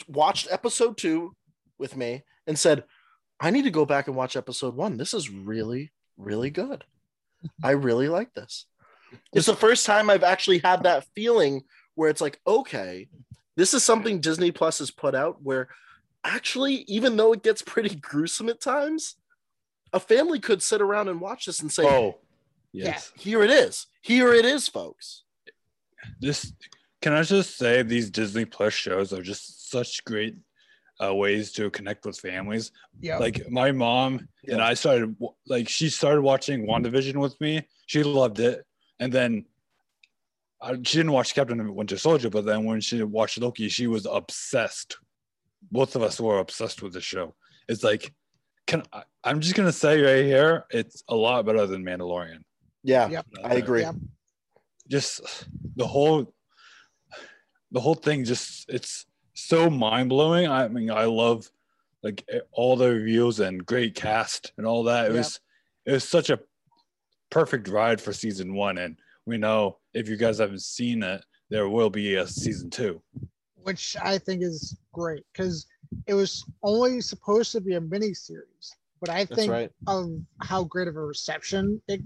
[0.07, 1.35] watched episode two
[1.77, 2.85] with me, and said,
[3.39, 4.97] I need to go back and watch episode one.
[4.97, 6.83] This is really, really good.
[7.63, 8.65] I really like this.
[9.33, 11.61] It's the first time I've actually had that feeling
[11.93, 13.07] where it's like, okay,
[13.55, 15.67] this is something Disney Plus has put out where
[16.25, 19.15] actually, even though it gets pretty gruesome at times,
[19.93, 22.17] a family could sit around and watch this and say, Oh,
[22.73, 23.13] yes.
[23.17, 23.87] here it is.
[24.01, 25.23] Here it is, folks.
[26.19, 26.51] This
[27.01, 30.37] can I just say these Disney Plus shows are just such great
[31.03, 32.71] uh, ways to connect with families.
[32.99, 33.17] Yeah.
[33.17, 35.15] Like my mom and I started
[35.47, 37.67] like she started watching WandaVision with me.
[37.85, 38.65] She loved it,
[38.99, 39.45] and then
[40.61, 42.29] I, she didn't watch Captain Winter Soldier.
[42.29, 44.97] But then when she watched Loki, she was obsessed.
[45.71, 47.35] Both of us were obsessed with the show.
[47.67, 48.13] It's like,
[48.67, 52.43] can I, I'm just gonna say right here, it's a lot better than Mandalorian.
[52.83, 53.25] Yeah, Yep.
[53.43, 53.81] I agree.
[53.81, 53.93] Yeah.
[54.87, 56.33] just the whole
[57.71, 61.49] the whole thing just it's so mind-blowing i mean i love
[62.03, 65.17] like all the reviews and great cast and all that it Yeah.
[65.17, 65.39] was
[65.87, 66.39] it was such a
[67.31, 71.67] perfect ride for season one and we know if you guys haven't seen it there
[71.67, 73.01] will be a season two
[73.65, 75.65] which I think is great because
[76.05, 79.71] it was only supposed to be a mini series, but I That's think right.
[79.87, 82.01] of how great of a reception it,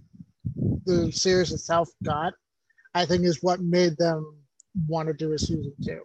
[0.86, 2.34] the series itself got,
[2.96, 4.38] I think is what made them
[4.88, 6.02] want to do a season two.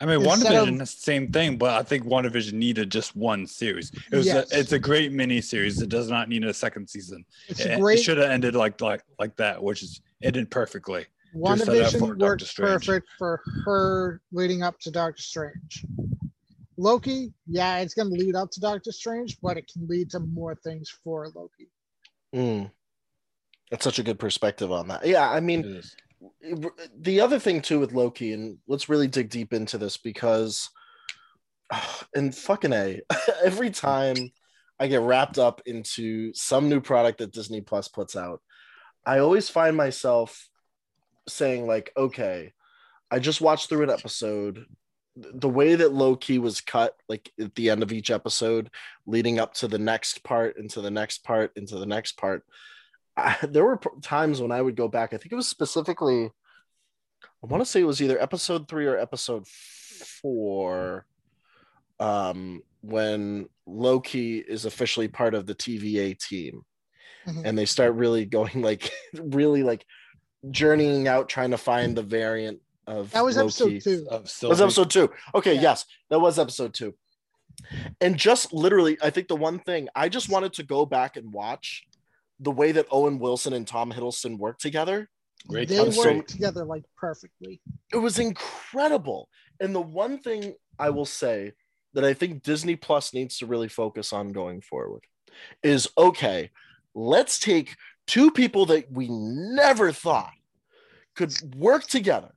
[0.00, 3.46] i mean Instead WandaVision of- is same thing but i think WandaVision needed just one
[3.46, 4.50] series it was Yes.
[4.52, 7.78] a, it's a great mini series it does not need a second season It's it,
[7.78, 11.80] a it should have ended like like like that which is ended perfectly Just set
[11.80, 15.84] up for WandaVision worked perfect for her leading up to Doctor Strange.
[16.76, 20.20] Loki, yeah, it's going to lead up to Doctor Strange, but it can lead to
[20.20, 21.70] more things for Loki.
[22.34, 22.70] Mm.
[23.70, 25.06] That's such a good perspective on that.
[25.06, 25.82] Yeah, I mean,
[26.98, 30.68] the other thing too with Loki, and let's really dig deep into this because
[32.14, 33.00] and fucking a
[33.44, 34.16] every time
[34.78, 38.40] I get wrapped up into some new product that Disney Plus puts out,
[39.06, 40.48] I always find myself
[41.28, 42.52] saying like, okay,
[43.10, 44.66] I just watched through an episode.
[45.16, 48.70] The way that Loki was cut, like at the end of each episode,
[49.06, 52.44] leading up to the next part, into the next part, into the next part.
[53.16, 55.12] I, there were times when I would go back.
[55.12, 56.30] I think it was specifically,
[57.24, 61.06] I want to say it was either episode three or episode four,
[62.00, 66.62] um, when Loki is officially part of the TVA team
[67.26, 67.42] Mhm.
[67.44, 69.84] and they start really going like really like
[70.50, 73.46] journeying out trying to find the variant of That was Loki.
[73.76, 74.06] episode two.
[74.10, 75.10] Of That was episode two.
[75.34, 75.60] Okay, Yeah.
[75.62, 76.94] yes, that was episode two.
[78.00, 81.32] And just literally, I think the one thing I just wanted to go back and
[81.32, 81.84] watch
[82.40, 85.08] the way that Owen Wilson and Tom Hiddleston work together.
[85.48, 87.60] Great they I'm work so- together like perfectly.
[87.92, 89.28] It was incredible.
[89.60, 91.52] And the one thing I will say
[91.94, 95.04] that I think Disney Plus needs to really focus on going forward
[95.62, 96.50] is okay,
[96.94, 100.32] let's take two people that we never thought
[101.14, 102.34] could work together.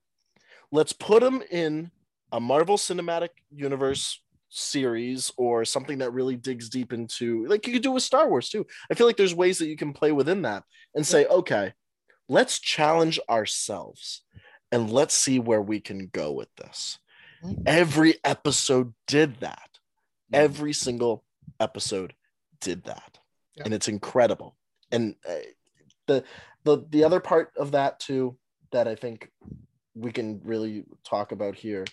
[0.71, 1.91] Let's put them in
[2.32, 7.82] a Marvel Cinematic Universe series or something that really digs deep into like you could
[7.82, 8.65] do with Star Wars too.
[8.89, 11.73] I feel like there's ways that you can play within that and say, okay,
[12.30, 14.21] let's challenge ourselves
[14.71, 16.99] and let's see where we can go with this.
[17.43, 17.63] Mhm.
[17.65, 19.69] Every episode did that.
[20.34, 21.23] Every single
[21.60, 22.13] episode
[22.62, 23.19] did that.
[23.56, 23.63] Yeah.
[23.65, 24.58] And it's incredible.
[24.96, 25.34] And uh,
[26.08, 26.24] the
[26.64, 28.38] the the other part of that too
[28.72, 29.30] that I think
[29.94, 31.86] we can really talk about here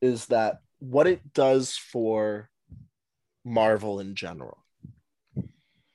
[0.00, 2.50] is that what it does for
[3.44, 4.58] Marvel in general.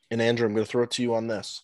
[0.10, 1.64] And Andrew, I'm going to throw it to you on this.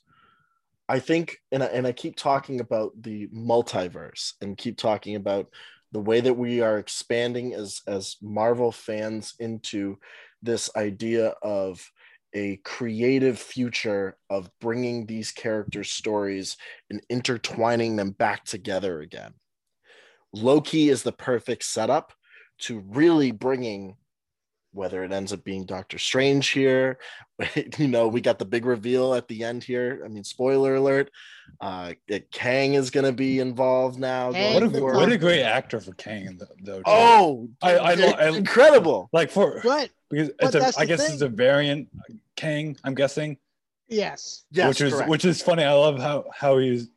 [0.89, 5.47] I think, and I, and I keep talking about the multiverse and keep talking about
[5.93, 9.97] the way that we are expanding as as Marvel fans into
[10.41, 11.89] this idea of
[12.33, 16.57] a creative future of bringing these characters' stories
[16.89, 19.33] and intertwining them back together again.
[20.33, 22.13] Loki is the perfect setup
[22.59, 23.97] to really bringing
[24.73, 26.97] whether it ends up being Doctor Strange here,
[27.77, 30.01] you know, we got the big reveal at the end here.
[30.03, 31.11] I mean, spoiler alert,
[31.61, 34.27] uh, that Kang is going to be involved now.
[34.27, 34.95] What a, going the forward.
[34.97, 36.77] what a great actor for Kang, though.
[36.77, 36.83] too.
[36.85, 39.09] Oh, I- I- it's I- incredible.
[39.13, 39.89] like for what?
[40.09, 41.13] because but it's a, that's I guess thing.
[41.13, 41.87] it's a variant
[42.35, 42.75] Kang.
[42.83, 43.37] I'm guessing,
[43.87, 45.09] yes, Yes, which is correct.
[45.09, 45.63] which is funny.
[45.63, 46.89] I love how how he's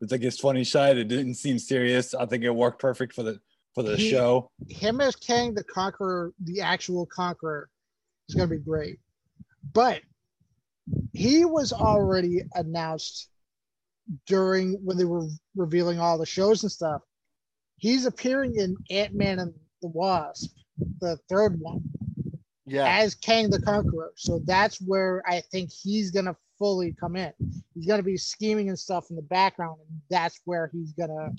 [0.00, 0.98] it's like his funny side.
[0.98, 2.14] It didn't seem serious.
[2.14, 3.40] I think it worked perfect for the
[3.74, 4.50] for the He- show.
[4.68, 7.68] him as Kang the Conqueror, the actual Conqueror,
[8.28, 8.98] is going to be great.
[9.72, 10.02] But
[11.12, 13.28] he was already announced
[14.26, 17.02] during when they were revealing all the shows and stuff.
[17.78, 20.54] He's appearing in Ant Man and the Wasp,
[21.00, 21.82] the third one,
[22.66, 22.98] yeah.
[22.98, 24.12] as Kang the Conqueror.
[24.16, 27.32] So that's where I think he's going to fully come in.
[27.74, 31.10] He's going to be scheming and stuff in the background, and that's where he's going
[31.10, 31.32] to.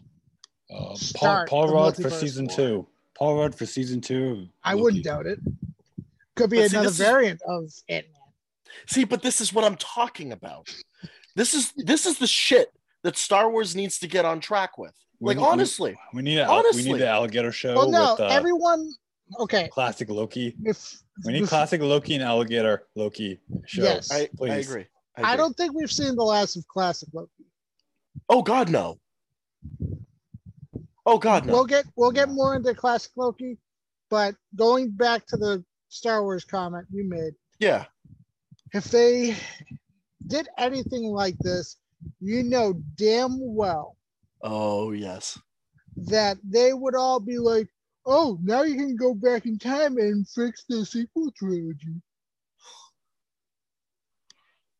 [0.71, 2.55] Uh, Paul Start Paul Rudd for season war.
[2.55, 2.87] two.
[3.17, 4.47] Paul Rudd for season two.
[4.63, 4.81] I Loki.
[4.83, 5.39] wouldn't doubt it.
[6.35, 8.21] Could be But see, another is- variant of Ant Man.
[8.87, 10.67] See, but this is what I'm talking about.
[11.35, 12.69] This is this is the shit
[13.03, 14.93] that Star Wars needs to get on track with.
[15.19, 16.91] We Like need- we- honestly, We need a, we Honestly.
[16.91, 18.91] need the alligator show Well, no, with uh, everyone.
[19.39, 20.55] Okay, classic Loki.
[20.65, 23.83] if We need if- classic Loki and alligator Loki show.
[23.83, 24.11] Yes.
[24.11, 24.85] I, I agree.
[25.17, 27.45] I, I don't think we've seen the last of classic Loki.
[28.29, 28.99] Oh God, no.
[31.05, 31.53] Oh God, no.
[31.53, 33.57] We'll get we'll get more into classic Loki,
[34.09, 37.85] but going back to the Star Wars comment you made, yeah.
[38.73, 39.35] if they
[40.27, 41.77] did anything like this,
[42.19, 43.95] you know damn well
[44.41, 45.39] Oh yes.
[45.95, 47.69] that they would all be like,
[48.05, 52.01] "Oh, now you can go back in time and fix the sequel trilogy.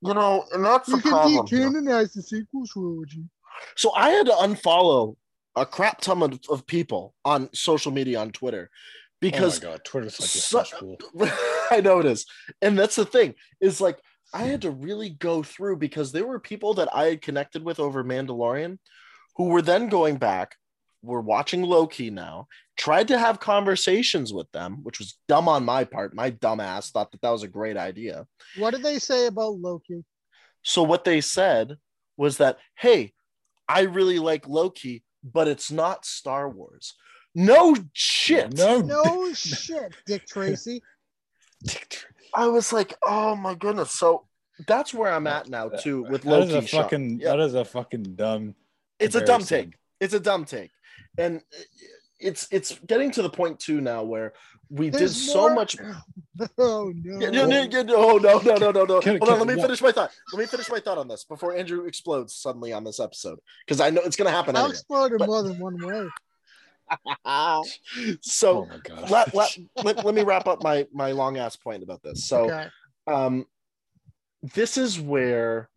[0.02, 1.48] You know, and that's You the can problem.
[1.48, 1.70] here.
[1.70, 3.24] decanonize the sequel trilogy."
[3.76, 5.16] So I had to unfollow
[5.56, 8.70] a crap ton of, of people on social media on Twitter
[9.22, 10.98] because oh my god, Twitter's like so- a cesspool.
[11.72, 12.26] I know it is.
[12.62, 14.00] And that's the thing is like
[14.34, 17.80] I had to really go through because there were people that I had connected with
[17.80, 18.80] over Mandalorian
[19.38, 20.56] who were then going back,
[21.02, 25.84] were watching Loki now, tried to have conversations with them, which was dumb on my
[25.84, 26.14] part.
[26.14, 28.26] My dumb ass thought that that was a great idea.
[28.58, 30.04] What did they say about Loki?
[30.64, 31.78] So what they said
[32.18, 33.14] was that, hey,
[33.68, 36.94] I really like Loki, but it's not Star Wars.
[37.34, 38.56] No shit.
[38.58, 40.82] No, No shit, Dick Tracy.
[42.34, 43.92] I was like, oh my goodness.
[43.92, 44.26] So
[44.68, 46.66] that's where I'm at now too with That is Loki.
[46.66, 46.84] a Sean.
[46.84, 48.56] fucking Yeah, that is a fucking dumb.
[49.00, 49.74] it's a dumb take.
[50.00, 50.72] It's a dumb take.
[51.18, 51.42] And
[52.20, 54.34] it's it's getting to the point too now where
[54.70, 55.78] we did so more- much.
[56.58, 57.20] Oh no.
[57.22, 59.00] Yeah, yeah, yeah, yeah, no, no, no, no, no, no.
[59.00, 60.12] Can- Hold on, let me what- finish my thought.
[60.34, 63.80] Let me finish my thought on this before Andrew explodes suddenly on this episode because
[63.80, 64.56] I know it's going to happen.
[64.56, 64.74] I'll Anyway.
[64.74, 66.08] explode in But- more than one way.
[68.22, 72.04] so oh let, let, let, let me wrap up my my long ass point about
[72.04, 72.26] this.
[72.28, 72.68] So okay.
[73.08, 73.46] um
[74.44, 75.70] this is where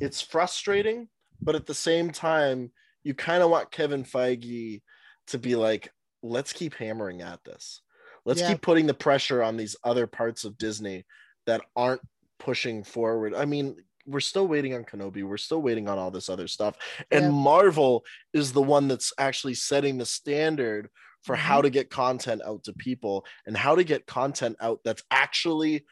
[0.00, 1.08] it's frustrating,
[1.42, 2.70] but at the same time,
[3.04, 4.80] you kind of want Kevin Feige
[5.26, 7.82] to be like, let's keep hammering at this.
[8.24, 8.52] Let's Yeah.
[8.52, 11.04] keep putting the pressure on these other parts of Disney
[11.46, 12.02] that aren't
[12.38, 13.34] pushing forward.
[13.34, 15.22] I mean, we're still waiting on Kenobi.
[15.24, 16.76] We're still waiting on all this other stuff.
[17.10, 17.30] And Yeah.
[17.30, 20.90] Marvel is the one that's actually setting the standard
[21.22, 21.42] for Mm-hmm.
[21.46, 25.84] how to get content out to people and how to get content out that's actually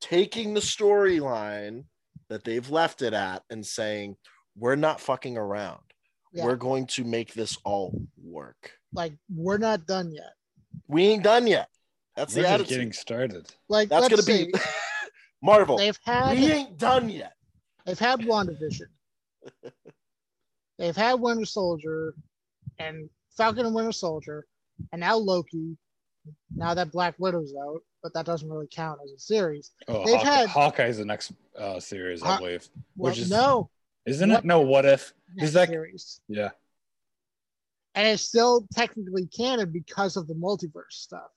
[0.00, 1.84] taking the storyline
[2.28, 4.16] that they've left it at and saying,
[4.56, 5.82] we're not fucking around.
[6.32, 6.44] Yeah.
[6.44, 8.72] We're going to make this all work.
[8.92, 10.32] Like we're not done yet.
[10.86, 11.68] We ain't done yet.
[12.16, 12.76] That's We're the just attitude.
[12.76, 13.46] getting started.
[13.68, 14.52] Like That's gonna be
[15.42, 15.78] Marvel.
[15.78, 17.32] they've had We ain't done yet.
[17.86, 18.88] they've had WandaVision.
[20.78, 22.14] they've had Winter Soldier
[22.78, 24.46] and Falcon and Winter Soldier,
[24.92, 25.76] and now Loki.
[26.54, 29.70] Now that Black Widow's out, but that doesn't really count as a series.
[29.86, 32.68] Oh, They've Hawkeye, had- Hawkeye's the next uh, series, I believe.
[32.96, 33.70] Well, Which is- no
[34.08, 34.44] Isn't What- it?
[34.44, 35.12] No, what if?
[35.36, 36.50] Is that series, yeah?
[37.94, 41.30] and it's still technically canon because of the multiverse stuff.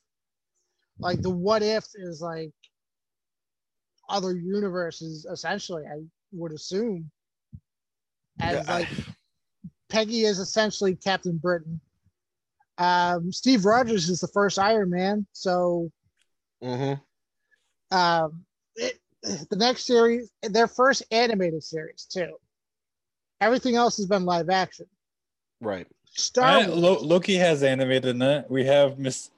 [0.99, 2.53] Like the what if is like
[4.07, 5.83] other universes, essentially.
[5.87, 7.09] I would assume,
[8.39, 8.87] as Yeah, like
[9.89, 11.81] Peggy is essentially Captain Britain.
[12.77, 15.91] Um, Steve Rogers is the first Iron Man, so
[16.63, 17.01] Mhm.
[17.91, 22.37] um, it, the next series, their first animated series too.
[23.41, 24.85] Everything else has been live action.
[25.59, 25.87] Right.
[26.13, 28.45] Star Wars, Lo- Loki has animated in it.
[28.49, 29.31] We have Miss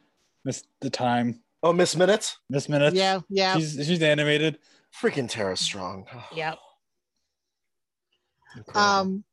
[0.43, 2.37] Miss the Time, Oh, Miss Minutes?
[2.49, 2.95] Miss Minutes.
[2.95, 4.59] yeah, yeah, She's she's animated.
[5.01, 6.05] Freaking Tara Strong.
[6.35, 6.57] yep.
[8.57, 8.81] Incredible.
[8.81, 9.23] Um,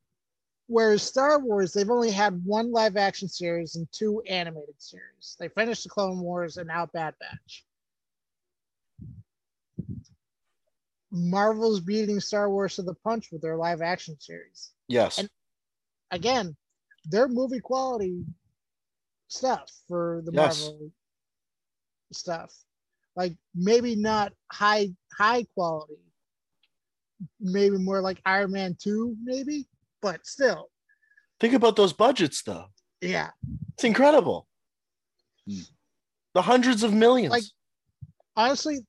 [0.68, 5.36] whereas Star Wars, they've only had one live action series and two animated series.
[5.38, 7.64] They finished the Clone Wars and now Bad Batch.
[11.12, 14.70] Marvel's beating Star Wars to the punch with their live action series.
[14.88, 15.18] yes.
[15.18, 15.28] and-
[16.12, 16.56] Again,
[17.04, 18.24] they're movie quality
[19.28, 20.60] stuff for the Yes.
[20.64, 20.90] Marvel
[22.12, 22.52] stuff.
[23.14, 26.00] Like maybe not high high quality,
[27.38, 29.68] maybe more like Iron Man 2, maybe,
[30.02, 30.70] but still,
[31.38, 32.66] Think about those budgets, though.
[33.00, 33.30] yeah.
[33.74, 34.46] It's incredible.
[35.48, 35.60] Hmm.
[36.34, 37.30] The hundreds of millions.
[37.30, 37.44] Like-
[38.36, 38.80] honestly,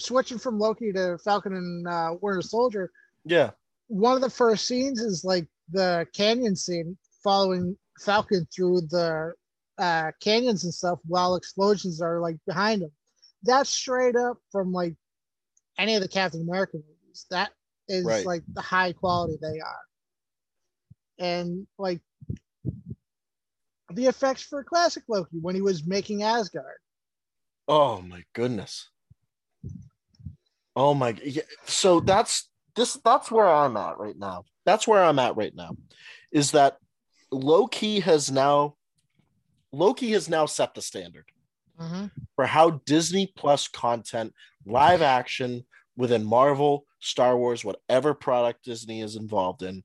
[0.00, 2.90] switching from Loki to Falcon and uh, Winter Soldier,
[3.24, 3.50] yeah.
[3.88, 9.32] one of the first scenes is like the canyon scene following Falcon through the
[9.78, 12.90] uh, canyons and stuff while explosions are like behind him.
[13.42, 14.94] That's straight up from like
[15.78, 17.26] any of the Captain America movies.
[17.30, 17.50] That
[17.88, 18.26] is Right.
[18.26, 19.84] like the high quality they are.
[21.18, 22.00] And like
[23.92, 26.78] the effects for classic Loki when he was making Asgard.
[27.68, 28.88] Oh my goodness.
[30.80, 31.14] Oh my.
[31.22, 31.42] Yeah.
[31.66, 32.94] So that's this.
[33.04, 34.44] That's where I'm at right now.
[34.64, 35.76] That's where I'm at right now.
[36.32, 36.78] Is that
[37.30, 38.76] Loki has now.
[39.72, 41.26] Loki has now set the standard
[41.78, 42.06] mm-hmm.
[42.34, 44.32] for how Disney Plus content,
[44.64, 45.66] live action
[45.98, 49.84] within Marvel, Star Wars, whatever product Disney is involved in,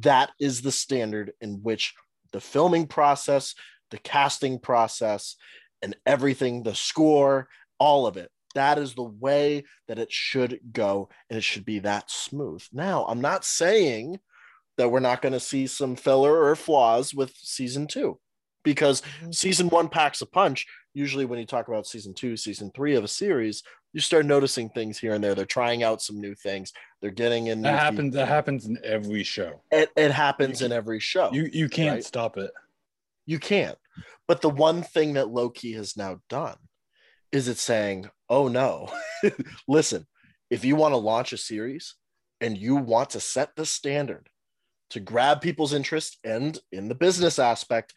[0.00, 1.94] that is the standard in which
[2.32, 3.54] the filming process,
[3.92, 5.36] the casting process,
[5.80, 11.08] and everything, the score, all of it, that is the way that it should go.
[11.30, 12.62] And it should be that smooth.
[12.72, 14.18] Now, I'm not saying
[14.76, 18.18] that we're not going to see some filler or flaws with season two
[18.64, 19.34] because Mhm.
[19.34, 20.66] season one packs a punch.
[20.94, 23.62] Usually, when you talk about season two, season three of a series,
[23.92, 25.34] you start noticing things here and there.
[25.34, 26.72] They're trying out some new things.
[27.00, 27.62] They're getting in.
[27.62, 28.14] That happens.
[28.14, 29.60] That happens in every show.
[29.70, 31.30] It, it happens in every show.
[31.32, 32.04] You you can't Right.
[32.04, 32.50] stop it.
[33.26, 33.78] You can't.
[34.26, 36.56] But the one thing that Loki has now done
[37.34, 38.88] is it saying, oh no,
[39.68, 40.06] listen,
[40.50, 41.96] if you want to launch a series
[42.40, 44.28] and you want to set the standard
[44.90, 47.92] to grab people's interest and in the business aspect,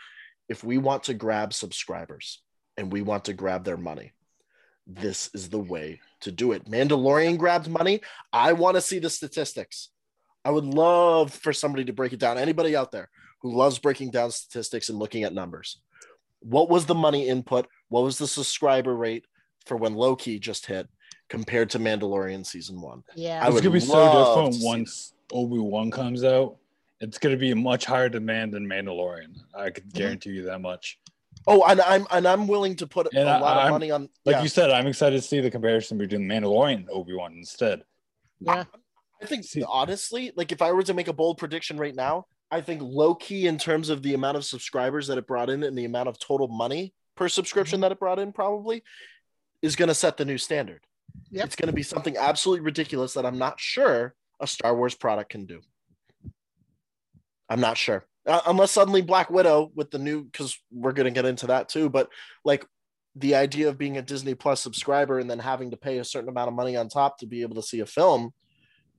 [0.49, 2.41] if we want to grab subscribers
[2.77, 4.11] and we want to grab their money,
[4.88, 6.65] this is the way to do it.
[6.65, 8.01] Mandalorian grabbed money.
[8.33, 9.89] I want to see the statistics.
[10.43, 12.39] I would love for somebody to break it down.
[12.39, 13.09] Anybody out there
[13.43, 15.79] who loves breaking down statistics and looking at numbers.
[16.39, 17.67] What was the money input?
[17.89, 19.25] What was the subscriber rate
[19.65, 20.88] for when Loki just hit
[21.29, 23.03] compared to Mandalorian season one?
[23.15, 23.43] Yeah.
[23.43, 26.57] I It's gonna be so different once Obi Wan comes out
[26.99, 29.35] it's going to be a much higher demand than Mandalorian.
[29.53, 29.93] I could Mhm.
[29.93, 30.97] guarantee you that much.
[31.45, 33.91] Oh, and I'm and I'm willing to put And a I- lot of I'm- money
[33.91, 34.09] on.
[34.25, 34.41] Like yeah.
[34.41, 37.83] you said, I'm excited to see the comparison between Mandalorian and Obi Wan instead.
[38.39, 38.63] Yeah.
[39.21, 42.25] I think See- honestly, like if I were to make a bold prediction right now,
[42.49, 45.77] I think Loki in terms of the amount of subscribers that it brought in and
[45.77, 48.84] the amount of total money per subscription that it brought in, probably
[49.61, 50.82] is going to set the new standard.
[51.32, 51.45] Yep.
[51.45, 55.32] It's going to be something absolutely ridiculous that I'm not sure a Star Wars product
[55.32, 55.61] can do.
[57.49, 58.05] I'm not sure.
[58.26, 61.70] Uh, unless suddenly Black Widow with the new, because we're going to get into that
[61.70, 61.89] too.
[61.89, 62.09] But
[62.43, 62.65] like
[63.15, 66.30] the idea of being a Disney Plus subscriber and then having to pay a certain
[66.30, 68.32] amount of money on top to be able to see a film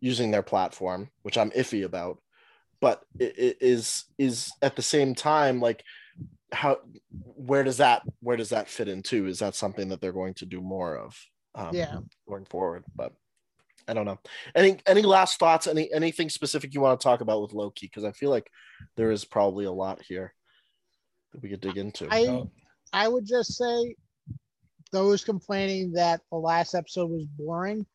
[0.00, 2.18] using their platform, which I'm iffy about,
[2.80, 5.84] but it, it is is at the same time like
[6.52, 6.78] how
[7.22, 9.26] where does that where does that fit into?
[9.26, 11.18] Is that something that they're going to do more of?
[11.54, 11.98] Um, Yeah.
[12.28, 13.12] going forward, but
[13.86, 14.18] I don't know.
[14.54, 15.66] Any any last thoughts?
[15.66, 17.86] Any anything specific you want to talk about with Loki?
[17.86, 18.50] Because I feel like
[18.96, 20.34] there is probably a lot here
[21.32, 22.06] that we could dig into.
[22.10, 22.50] I Oh,
[22.92, 23.94] I would just say
[24.92, 27.86] those complaining that the last episode was boring.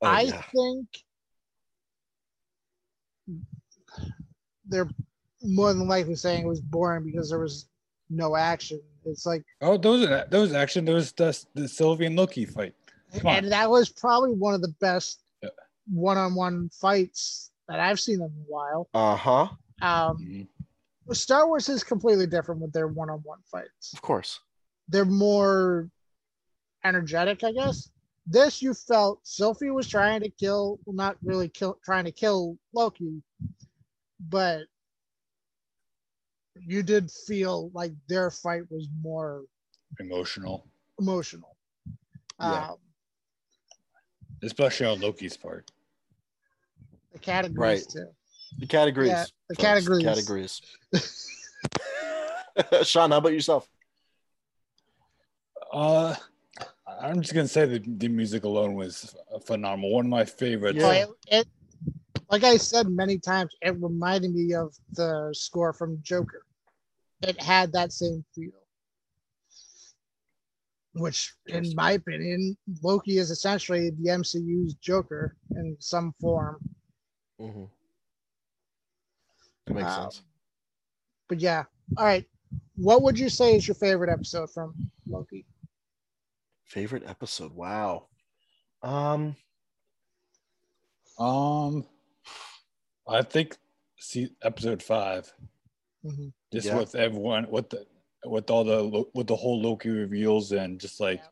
[0.00, 0.42] Oh, I yeah.
[0.54, 0.88] think
[4.66, 4.88] they're
[5.42, 7.68] more than likely saying it was boring because there was
[8.12, 8.80] no action.
[9.04, 10.84] It's like, oh, those are those action.
[10.84, 12.74] There was the, the Sylvie and Loki fight.
[13.24, 15.50] And that was probably one of the best Yeah.
[15.90, 18.88] one-on-one fights that I've seen in a while.
[18.94, 19.48] Uh huh.
[19.82, 20.48] Um, Mhm.
[21.14, 23.92] Star Wars is completely different with their one-on-one fights.
[23.92, 24.38] Of course.
[24.88, 25.90] They're more
[26.84, 27.90] energetic, I guess.
[28.26, 32.56] This you felt Sylvie was trying to kill, well, not really kill, trying to kill
[32.72, 33.20] Loki,
[34.20, 34.62] but
[36.60, 39.44] you did feel like their fight was more
[40.00, 40.66] Emotional,
[40.98, 41.56] emotional.
[42.40, 42.70] Yeah.
[42.70, 42.76] Um,
[44.42, 45.70] especially on Loki's part.
[47.12, 47.88] the categories Right.
[47.90, 48.10] too.
[48.58, 49.10] The categories.
[49.10, 50.04] Yeah, the folks, categories.
[50.04, 50.62] Categories.
[52.82, 53.68] Sean, how about yourself?
[55.72, 56.14] Uh,
[57.00, 59.14] I'm just gonna say the, the music alone was
[59.46, 59.92] phenomenal.
[59.92, 60.78] One of my favorites.
[60.78, 61.04] Yeah.
[61.06, 61.48] Oh, it, it,
[62.30, 66.44] like I said many times, it reminded me of the score from Joker.
[67.22, 68.50] It had that same feel.
[70.94, 76.58] Which, in my opinion, Loki is essentially the MCU's Joker in some form.
[77.40, 77.64] Mm-hmm.
[79.66, 80.22] That makes Um, sense.
[81.28, 81.64] But yeah,
[81.96, 82.26] all right.
[82.76, 84.74] What would you say is your favorite episode from
[85.06, 85.46] Loki?
[86.66, 87.52] Favorite episode?
[87.52, 88.08] Wow.
[88.82, 89.36] Um.
[91.18, 91.86] Um,
[93.12, 93.56] I think
[93.98, 95.32] see episode five.
[96.04, 96.32] Mhm.
[96.52, 96.78] Just Yeah.
[96.78, 97.86] with everyone, with the
[98.24, 101.22] with all the with the whole Loki reveals and just like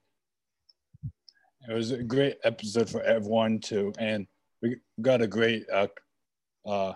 [1.68, 4.26] it was a great episode for everyone too, and
[4.62, 5.88] we got a great uh
[6.66, 6.94] uh.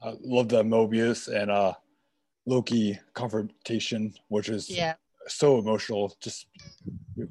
[0.00, 1.74] I love the Mobius and uh
[2.46, 4.94] Loki confrontation, which is Yeah,
[5.28, 6.46] so emotional just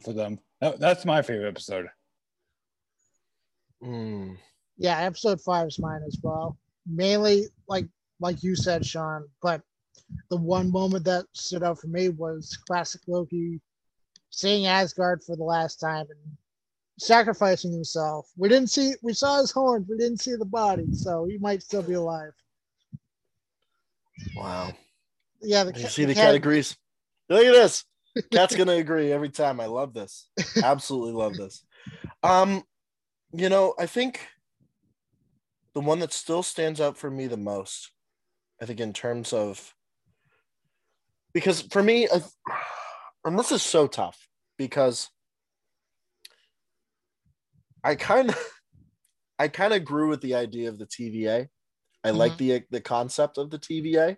[0.03, 0.39] for them.
[0.61, 1.89] That, that's my favorite episode.
[3.83, 4.37] mm,
[4.81, 4.99] yeah.
[5.01, 6.57] Episode five is mine as well.
[6.85, 7.85] Mainly, like
[8.19, 9.27] like you said, Sean.
[9.41, 9.61] But
[10.29, 13.61] the one moment that stood out for me was classic Loki
[14.29, 16.37] seeing Asgard for the last time and
[16.99, 18.29] sacrificing himself.
[18.37, 18.93] We didn't see.
[19.01, 19.87] We saw his horns.
[19.89, 22.31] We didn't see the body, so he might still be alive.
[24.35, 24.71] wow.
[25.41, 26.77] Yeah, the, You see the cat- categories?
[27.29, 27.85] Look at this.
[28.31, 29.59] Cat's gonna agree every time.
[29.59, 30.29] I love this.
[30.63, 31.63] Absolutely love this.
[32.23, 32.63] Um,
[33.33, 34.27] you know, I think
[35.73, 37.91] the one that still stands out for me the most,
[38.61, 39.73] I think, in terms of
[41.33, 42.21] because for me, I,
[43.23, 45.09] and this is so tough because
[47.83, 48.37] I kind of,
[49.39, 51.47] I kind of grew with the idea of the TVA.
[52.03, 52.17] I mm-hmm.
[52.17, 54.17] like the the concept of the TVA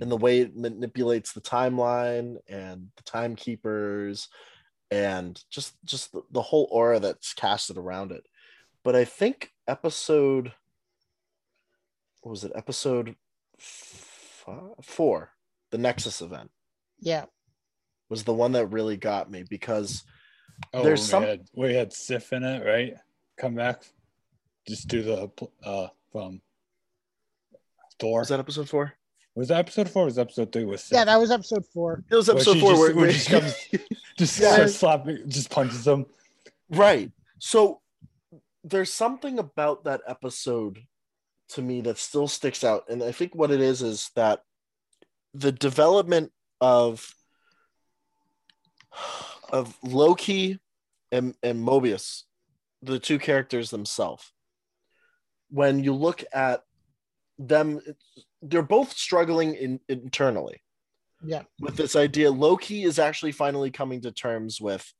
[0.00, 4.28] and the way it manipulates the timeline and the timekeepers
[4.90, 8.26] and just just the, the whole aura that's casted around it
[8.82, 10.52] but i think episode
[12.24, 13.14] what was it episode
[13.60, 14.46] f-
[14.82, 15.30] four
[15.70, 16.50] the nexus event
[17.00, 17.26] Yeah,
[18.08, 20.02] was the one that really got me because
[20.72, 22.94] Oh, There's we some- had we had Sif in it, right?
[23.36, 23.82] Come back,
[24.68, 25.30] just do the
[25.64, 26.40] uh from
[27.98, 28.20] Thor.
[28.20, 28.92] was that episode four
[29.34, 30.02] Was that episode four?
[30.02, 30.64] Or was episode three?
[30.64, 31.04] Was yeah.
[31.04, 32.04] That was episode four.
[32.10, 33.54] it was episode she four just- where, where where she comes-
[34.18, 34.54] just Yeah.
[34.54, 36.06] starts slapping, just punches him.
[36.70, 37.10] Right.
[37.40, 37.80] So
[38.62, 40.78] there's something about that episode
[41.50, 42.84] to me that still sticks out.
[42.88, 44.40] And I think what it is is that
[45.34, 47.14] the development of
[49.52, 50.58] of Loki
[51.12, 52.22] and, and Mobius,
[52.82, 54.32] the two characters themselves,
[55.50, 56.62] when you look at
[57.38, 57.80] them
[58.42, 60.62] they're both struggling in, internally
[61.24, 61.42] Yeah.
[61.60, 64.92] with this idea loki is actually finally coming to terms with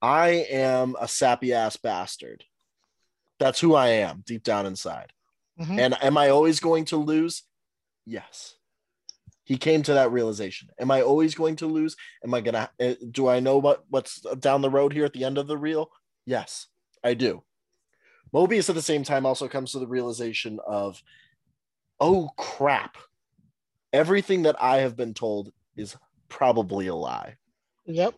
[0.00, 2.44] i am a sappy ass bastard
[3.40, 5.12] that's who i am deep down inside
[5.60, 5.78] Mhm.
[5.78, 7.42] and am i always going to lose?
[8.06, 8.54] Yes.
[9.44, 10.68] He came to that realization.
[10.78, 11.96] Am i always going to lose?
[12.24, 15.24] Am i gonna uh, do i know what what's down the road here at the
[15.24, 15.90] end of the reel?
[16.26, 16.66] Yes
[17.02, 17.42] i do.
[18.34, 21.02] Mobius at the same time also comes to the realization of
[22.00, 22.96] oh crap.
[23.92, 25.96] Everything that i have been told is
[26.28, 27.36] probably a lie.
[27.86, 28.14] Yep.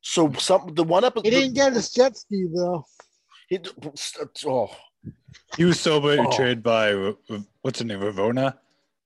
[0.00, 2.84] so some the one episode He didn't get his jet ski though.
[3.48, 3.60] He
[4.46, 4.70] oh
[5.56, 6.28] He was so Oh.
[6.30, 7.12] betrayed by uh,
[7.62, 8.56] what's her name, Ravonna.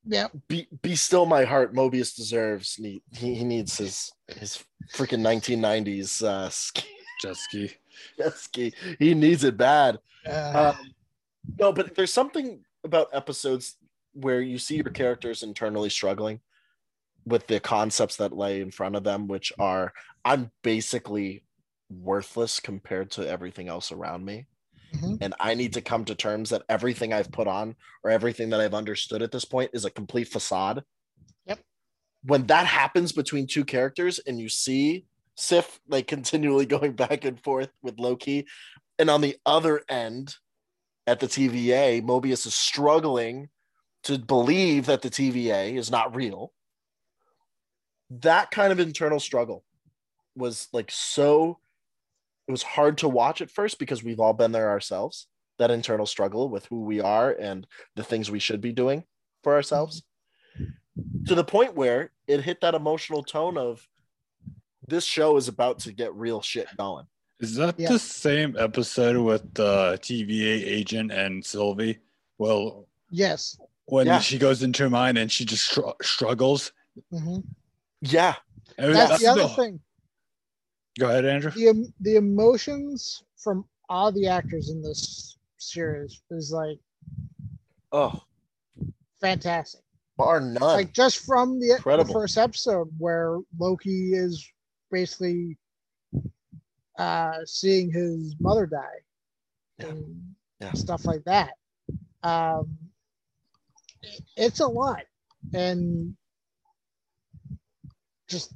[0.07, 2.78] Yeah, be, be still my heart mobius deserves.
[2.78, 6.84] Need he, he needs his his freaking 1990s uh ski,
[7.22, 7.70] Jet ski.
[8.18, 8.74] jet ski.
[8.99, 9.99] He needs it bad.
[10.28, 10.95] Uh, um,
[11.59, 13.76] no but there's something about episodes
[14.12, 16.40] where you see your characters internally struggling
[17.26, 19.92] with the concepts that lay in front of them which are
[20.24, 21.42] i'm basically
[21.90, 24.47] worthless compared to everything else around me
[24.95, 25.18] mhm.
[25.20, 28.61] and I need to come to terms that everything I've put on or everything that
[28.61, 30.82] I've understood at this point is a complete facade.
[31.47, 31.61] Yep.
[32.24, 37.40] When that happens between two characters and you see Sif like continually going back and
[37.42, 38.47] forth with Loki,
[38.99, 40.36] and on the other end
[41.07, 43.49] at the TVA, Mobius is struggling
[44.05, 46.53] to believe that the TVA is not real.
[48.11, 49.64] That kind of internal struggle
[50.36, 51.59] was like so
[52.47, 55.26] it was hard to watch at first because we've all been there ourselves
[55.59, 57.66] that internal struggle with who we are and
[57.97, 59.05] the things we should be doing
[59.42, 60.03] for ourselves
[61.26, 63.86] to the point where it hit that emotional tone of
[64.86, 67.07] this show is about to get real shit going
[67.40, 67.88] Is that Yeah.
[67.90, 71.99] the same episode with the TVA agent and Sylvie?
[72.38, 73.59] Well, yes.
[73.86, 74.18] when Yeah.
[74.20, 76.72] she goes into her mind and she just str- struggles.
[77.12, 77.45] Mhm.
[78.01, 78.36] yeah
[78.78, 79.80] And That's the other the- thing.
[80.99, 81.51] Go ahead, Andrew.
[81.51, 86.78] The the emotions from all the actors in this series is like
[87.92, 88.20] oh
[89.20, 89.80] fantastic.
[90.16, 94.47] bar none Like just from the, the first episode where Loki is
[94.90, 95.57] basically
[96.99, 99.01] uh seeing his mother die
[99.78, 99.86] Yeah.
[99.88, 100.72] and Yeah.
[100.72, 101.55] stuff like that.
[102.22, 102.78] Um
[104.03, 105.03] it- it's a lot.
[105.53, 106.16] And
[108.28, 108.53] just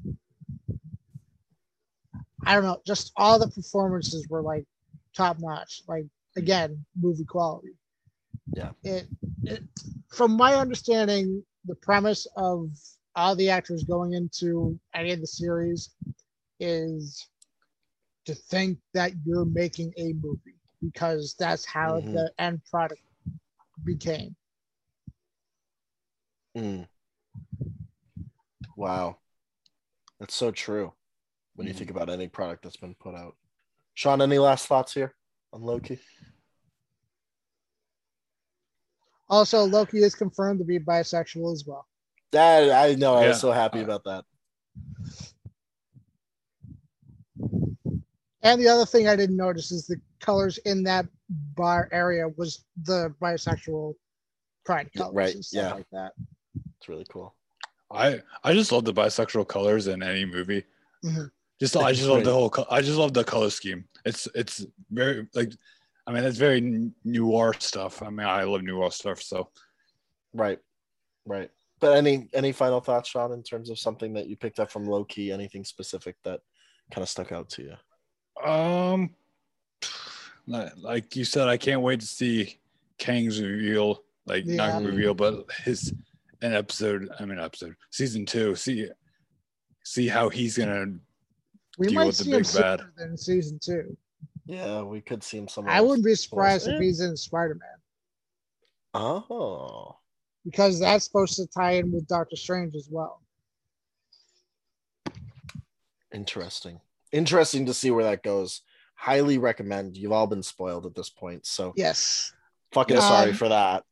[2.48, 4.64] I don't know, just all the performances were like
[5.14, 5.82] top notch.
[5.86, 7.74] Like again, movie quality.
[8.54, 8.70] Yeah.
[8.82, 9.06] It,
[9.42, 9.62] it
[10.10, 12.70] from my understanding, the premise of
[13.14, 15.90] all the actors going into any of the series
[16.58, 17.28] is
[18.24, 22.12] to think that you're making a movie because that's how Mhm.
[22.14, 23.02] the end product
[23.84, 24.34] became.
[26.56, 26.88] Mm.
[28.74, 29.18] wow
[30.18, 30.94] that's so true
[31.58, 31.78] when you Mm.
[31.78, 33.34] think about any product that's been put out
[33.94, 35.14] sean any last thoughts here
[35.52, 35.98] on loki
[39.30, 41.86] Also, Loki is confirmed to be bisexual as well.
[42.30, 43.28] that i know i Yeah.
[43.28, 44.24] was so happy about that
[48.42, 51.06] And the other thing I didn't notice is the colors in that
[51.56, 53.94] bar area was the bisexual
[54.64, 55.74] pride Yeah, colors right, and stuff yeah.
[55.74, 56.12] like that.
[56.78, 57.34] it's really cool
[57.90, 60.64] I I just love the bisexual colors in any movie.
[61.04, 61.30] Mhm.
[61.60, 62.52] Just I just love the whole.
[62.70, 63.84] I just love the color scheme.
[64.04, 65.52] It's it's very like,
[66.06, 68.02] I mean, it's very n- noir stuff.
[68.02, 69.20] I mean, I love noir stuff.
[69.20, 69.50] So
[70.32, 70.58] Right,
[71.26, 71.50] right.
[71.80, 74.84] But any any final thoughts, Sean, in terms of something that you picked up from
[74.84, 75.32] Loki?
[75.32, 76.40] Anything specific that
[76.92, 77.74] kind of stuck out to you?
[78.44, 79.10] um,
[80.46, 82.58] like, like you said, I can't wait to see
[82.98, 84.04] Kang's reveal.
[84.26, 85.92] Like not reveal, but his
[86.42, 87.08] an episode.
[87.18, 88.54] I mean, episode season two.
[88.54, 88.88] See
[89.84, 90.98] see how he's gonna.
[91.78, 92.80] We Deal might with the see him big bad.
[92.80, 93.96] sooner than season two.
[94.46, 95.74] Yeah, we could see him somewhere.
[95.74, 97.68] I wouldn't be surprised if he's in Spider Man
[98.94, 99.96] Oh,
[100.44, 103.22] because that's supposed to tie in with Doctor Strange as well.
[106.12, 106.80] interesting.
[107.12, 108.62] Interesting to see where that goes.
[108.94, 109.96] Highly recommend.
[109.96, 112.32] You've all been spoiled at this point, so Yes.
[112.72, 113.84] fucking Um, sorry for that.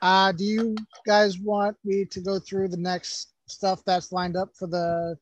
[0.00, 4.54] Uh, do you guys want me to go through the next stuff that's lined up
[4.56, 5.18] for the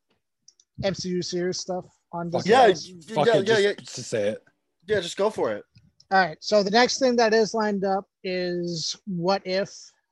[0.83, 2.95] MCU series stuff on Fuck Disney?
[3.09, 4.45] Yeah, Fuck yeah, it, yeah, just, yeah, to say it.
[4.87, 5.01] yeah.
[5.01, 5.64] Just go for it.
[6.11, 6.37] All right.
[6.41, 9.70] So the next thing that is lined up is What If,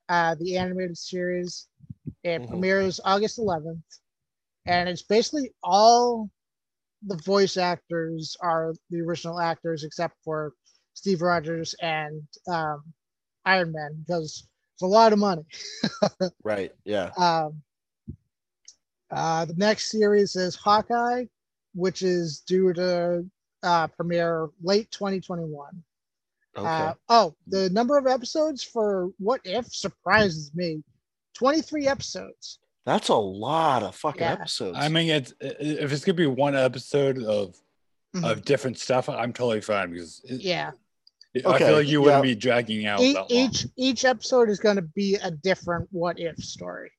[0.08, 1.68] uh, the animated series.
[2.22, 2.48] It Mhm.
[2.48, 3.82] premieres August 11th,
[4.66, 6.28] and it's basically all
[7.06, 10.52] the voice actors are the original actors except for
[10.94, 12.82] Steve Rogers and um,
[13.44, 15.44] Iron Man because it's a lot of money.
[16.42, 16.72] Right.
[16.84, 17.10] Yeah.
[17.16, 17.62] Um,
[19.14, 21.24] uh, the next series is Hawkeye,
[21.74, 23.24] which is due to
[23.62, 25.82] uh, premiere late 2021.
[26.56, 26.66] Okay.
[26.68, 30.82] Uh, oh, the number of episodes for What If surprises me.
[31.34, 32.58] 23 episodes.
[32.86, 34.32] That's a lot of fucking Yeah.
[34.34, 34.78] episodes.
[34.80, 37.56] I mean, it's if it's gonna be one episode of
[38.14, 38.30] Mhm.
[38.30, 40.70] of different stuff, I'm totally fine because it, Yeah.
[41.34, 44.60] I Okay, feel like you wouldn't be dragging out E- that each each episode is
[44.60, 46.92] going to be a different What If story.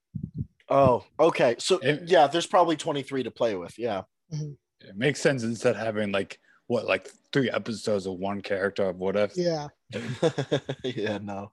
[0.69, 1.55] Oh, okay.
[1.59, 3.77] So It- yeah, there's probably 23 to play with.
[3.77, 4.03] Yeah.
[4.31, 8.97] It makes sense instead of having like what like three episodes of one character of
[8.97, 9.35] what if.
[9.37, 9.67] Yeah.
[10.83, 11.17] yeah.
[11.19, 11.51] No.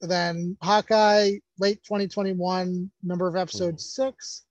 [0.00, 4.44] Then Hawkeye, late 2021, number of episodes six.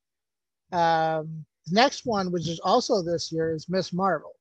[0.72, 4.34] Um, next one, which is also this year, is Miss Marvel.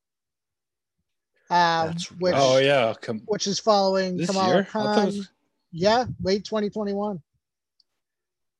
[1.48, 4.64] Um, That's which Oh yeah, come which is following this Kamala year.
[4.64, 5.06] Khan.
[5.06, 5.28] was-
[5.70, 7.22] Yeah, late 2021.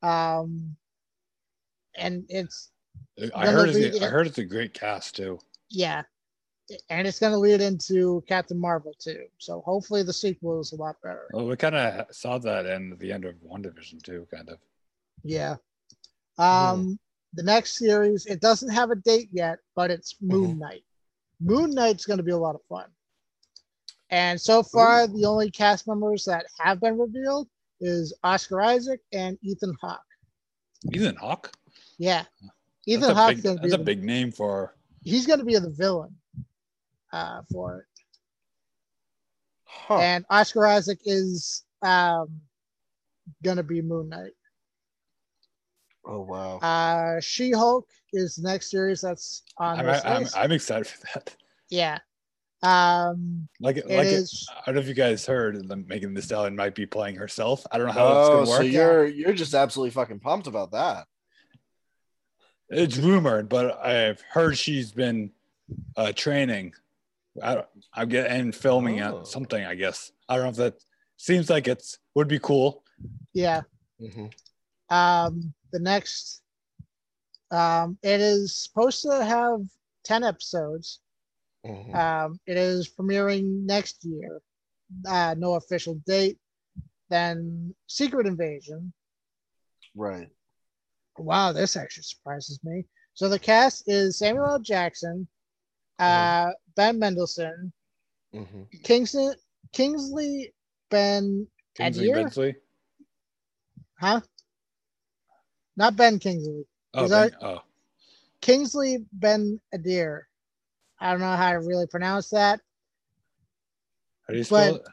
[0.02, 0.76] Um,
[1.96, 2.70] and it's
[3.34, 5.38] I heard it's, be- I heard it's a great cast too.
[5.70, 6.02] yeah,
[6.90, 9.24] and it's going to lead into Captain Marvel too.
[9.38, 11.28] So hopefully the sequel is a lot better.
[11.32, 14.58] Well, we kind of saw that in the end of WandaVision too, kind of.
[15.22, 15.56] Yeah.
[16.38, 16.98] Um,
[17.32, 20.84] the next series, it doesn't have a date yet, but it's Moon Knight.
[21.40, 22.86] Moon Knight's going to be a lot of fun.
[24.10, 27.48] And so far, the only cast members that have been revealed
[27.80, 30.00] is Oscar Isaac and Ethan Hawke.
[30.92, 31.50] Ethan Hawke.
[31.98, 32.52] Yeah, That's
[32.86, 34.74] Ethan a Hawke's big, going to be that's a the- big name for.
[35.02, 36.14] he's going to be the villain
[37.12, 37.84] uh, for it.
[39.64, 39.98] Huh.
[39.98, 42.40] And Oscar Isaac is um,
[43.42, 44.32] going to be Moon Knight.
[46.06, 46.58] oh wow.
[46.58, 50.36] Uh, she Hulk is the next series that's on I'm, this I'm, list.
[50.36, 51.36] I'm excited for that.
[51.70, 51.98] yeah.
[52.62, 54.48] Um, Like, it like is.
[54.60, 57.64] I don't know if you guys heard that Megan Thee Stallion might be playing herself.
[57.70, 58.66] I don't know how it's Oh, gonna so work.
[58.66, 61.06] you're you're just absolutely fucking pumped about that.
[62.68, 65.30] It's rumored, but I've heard she's been
[65.96, 66.74] uh, training.
[67.42, 69.20] I don't, I'm getting and filming Oh.
[69.20, 69.64] at something.
[69.64, 70.74] I guess I don't know if that
[71.16, 72.82] seems like it's would be cool.
[73.32, 73.62] yeah.
[74.00, 74.32] Mhm.
[74.90, 76.42] Um, the next,
[77.50, 79.60] um, it is supposed to have
[80.04, 81.00] 10 episodes.
[81.64, 81.94] Mhm.
[81.94, 84.40] Um, it is premiering next year.
[85.06, 86.38] Uh, no official date.
[87.10, 88.92] Then Secret Invasion.
[89.94, 90.28] Right.
[91.18, 92.84] Wow, this actually surprises me.
[93.14, 94.58] So the cast is Samuel L.
[94.58, 95.26] Jackson,
[95.98, 97.72] uh, Ben Mendelsohn,
[98.32, 99.34] hmm Kingston,
[99.72, 100.52] Kingsley
[100.90, 102.14] Ben Kingsley Adir?
[102.14, 102.54] Bensley.
[103.98, 104.20] Huh?
[105.76, 106.66] Not Ben Kingsley.
[106.94, 107.62] Oh, Ben- that- oh,
[108.42, 110.22] Kingsley Ben Adir.
[111.00, 112.60] I don't know how to really pronounce that.
[114.26, 114.86] how do you spell but- it?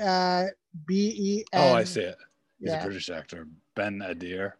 [0.00, 0.46] Uh,
[0.86, 1.44] B E.
[1.52, 2.16] Oh, I see it.
[2.58, 2.80] He's yeah.
[2.80, 4.52] a British actor, Ben Adir.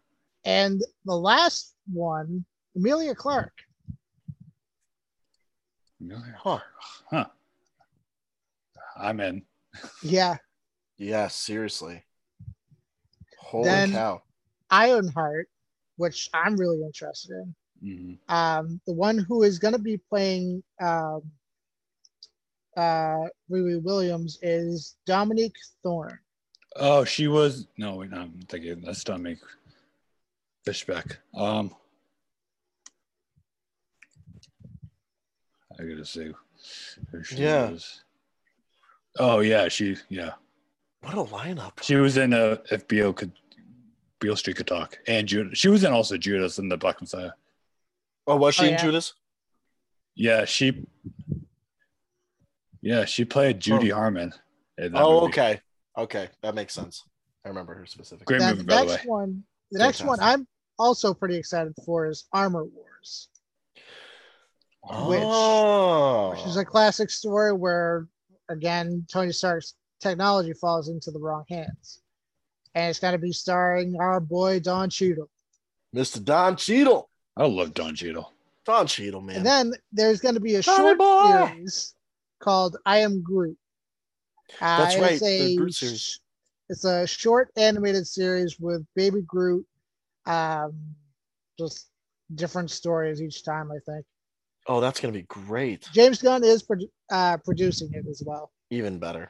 [0.45, 3.51] And the last one, Emilia Clarke.
[6.37, 6.59] Huh.
[7.09, 7.25] Huh.
[8.97, 9.43] I'm in.
[10.03, 10.37] Yeah.
[10.97, 11.27] Yeah.
[11.29, 12.03] Seriously.
[13.39, 14.21] Holy Then- cow.
[14.69, 15.49] Ironheart,
[15.97, 17.55] which I'm really interested in.
[17.83, 18.31] Mhm.
[18.33, 21.21] Um, the one who is going to be playing um,
[22.75, 26.17] uh, Riri Williams is Dominique Thorne.
[26.75, 29.39] Oh, she was no, wait, no, I'm thinking that's Dominique
[30.65, 31.17] Fishback.
[31.35, 31.73] Um,
[35.79, 36.31] I gotta see
[37.11, 37.71] who she Yeah.
[37.71, 38.03] was.
[39.19, 40.33] Oh yeah, she yeah
[41.01, 41.81] What a lineup.
[41.83, 43.31] she was in a if Beale could
[44.19, 45.57] Beale Street could talk and Judas.
[45.57, 47.31] She was in also Judas in the Black Messiah.
[48.25, 48.81] Oh, was she Oh, in yeah.
[48.81, 49.13] Judas?
[50.15, 50.85] Yeah, she.
[52.81, 54.33] Yeah, she played Judy Harmon.
[54.93, 55.25] Oh, movie.
[55.27, 55.61] okay.
[55.97, 56.29] Okay.
[56.41, 57.03] That makes sense.
[57.45, 58.25] I remember her specifically.
[58.25, 59.09] Great Then movie, the by the next way.
[59.09, 60.47] one, the next one I'm
[60.79, 63.29] also pretty excited for is Armor Wars,
[64.83, 66.31] which- Oh.
[66.31, 68.07] which is a classic story where,
[68.49, 72.01] again, Tony Stark's technology falls into the wrong hands.
[72.75, 75.29] And it's going to be starring our boy Don Cheadle.
[75.95, 76.23] Mr.
[76.23, 77.09] Don Cheadle.
[77.37, 78.31] I love Don Cheadle.
[78.65, 79.37] Don Cheadle, man.
[79.37, 81.47] And then there's going to be a Donny short boy!
[81.53, 81.93] series
[82.39, 83.57] called I Am Groot.
[84.59, 86.19] Uh, That's it's right, the a Groot series.
[86.69, 89.65] It's a short animated series with Baby Groot.
[90.25, 90.73] Um,
[91.59, 91.89] just
[92.35, 94.05] different stories each time, I think.
[94.67, 95.87] oh, that's gonna be great.
[95.93, 98.51] James Gunn is produ- uh, producing it as well.
[98.69, 99.29] Even better.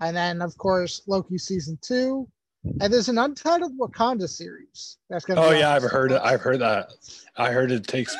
[0.00, 2.28] And then, of course, Loki season two.
[2.80, 4.98] And there's an untitled Wakanda series.
[5.10, 5.40] That's gonna.
[5.40, 6.20] Oh be yeah, on I've heard it.
[6.22, 6.90] I've heard that.
[7.36, 8.16] I heard it takes.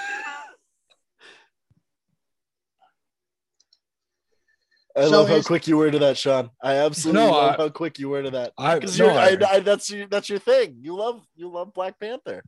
[4.96, 6.50] I So love how quick you were to that, Sean.
[6.62, 8.52] I absolutely No, love I- how quick you were to that.
[8.56, 10.76] I Because no, I, I, I, that's your, that's your thing.
[10.80, 12.44] You love, you love Black Panther.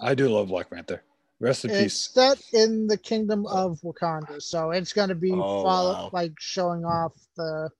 [0.00, 1.02] I do love Black Panther.
[1.40, 2.10] Rest in It's peace.
[2.14, 6.10] set in the kingdom of Wakanda, so it's going to be Oh, follow, wow.
[6.12, 7.70] like showing off the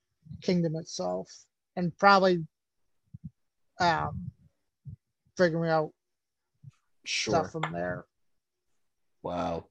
[0.43, 1.29] kingdom itself,
[1.77, 2.45] and probably
[3.81, 4.31] um
[5.37, 5.93] figuring out
[7.05, 7.35] Sure.
[7.35, 8.05] stuff from there.
[9.23, 9.67] Wow.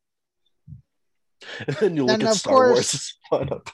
[1.68, 3.48] And then you Then, at of Star course- Wars.
[3.50, 3.68] lineup.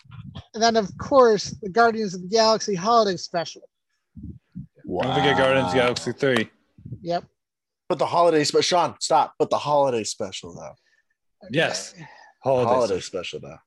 [0.53, 3.61] And then, of course, the Guardians of the Galaxy holiday special.
[4.85, 6.49] Don't forget Guardians of the Galaxy 3.
[7.01, 7.23] Yep.
[7.89, 9.33] But the holiday special, Sean, stop.
[9.39, 10.73] But the holiday special though.
[11.51, 11.93] Yes.
[12.43, 12.69] Holiday.
[12.69, 13.57] holiday special though.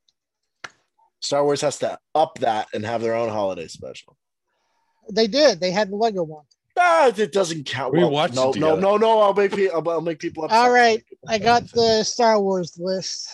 [1.20, 4.16] Star Wars has to up that and have their own holiday special.
[5.10, 5.60] They did.
[5.60, 6.44] They had the Lego one.
[6.78, 7.92] Ah, it doesn't count.
[7.94, 8.80] We Well, watched no, it no, together.
[8.82, 9.20] no, no.
[9.20, 9.76] I'll make people.
[9.76, 10.58] I'll, I'll make people upset.
[10.58, 13.30] All right, I'll make I people got the Star Wars list.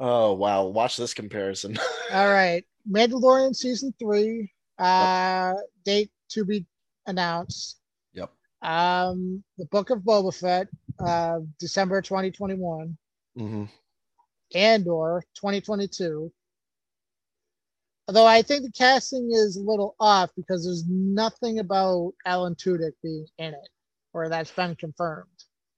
[0.00, 0.64] Oh wow!
[0.64, 1.78] Watch this comparison.
[2.12, 4.50] All right, Mandalorian season three.
[4.78, 5.52] Uh,
[5.84, 6.64] date to be
[7.06, 7.80] announced.
[8.14, 8.30] Yep.
[8.62, 12.96] Um, the Book of Boba Fett, uh, December 2021.
[13.36, 13.64] hmm
[14.54, 16.32] Andor 2022.
[18.08, 22.92] Although I think the casting is a little off because there's nothing about Alan Tudyk
[23.02, 23.68] being in it,
[24.14, 25.28] or that's been confirmed.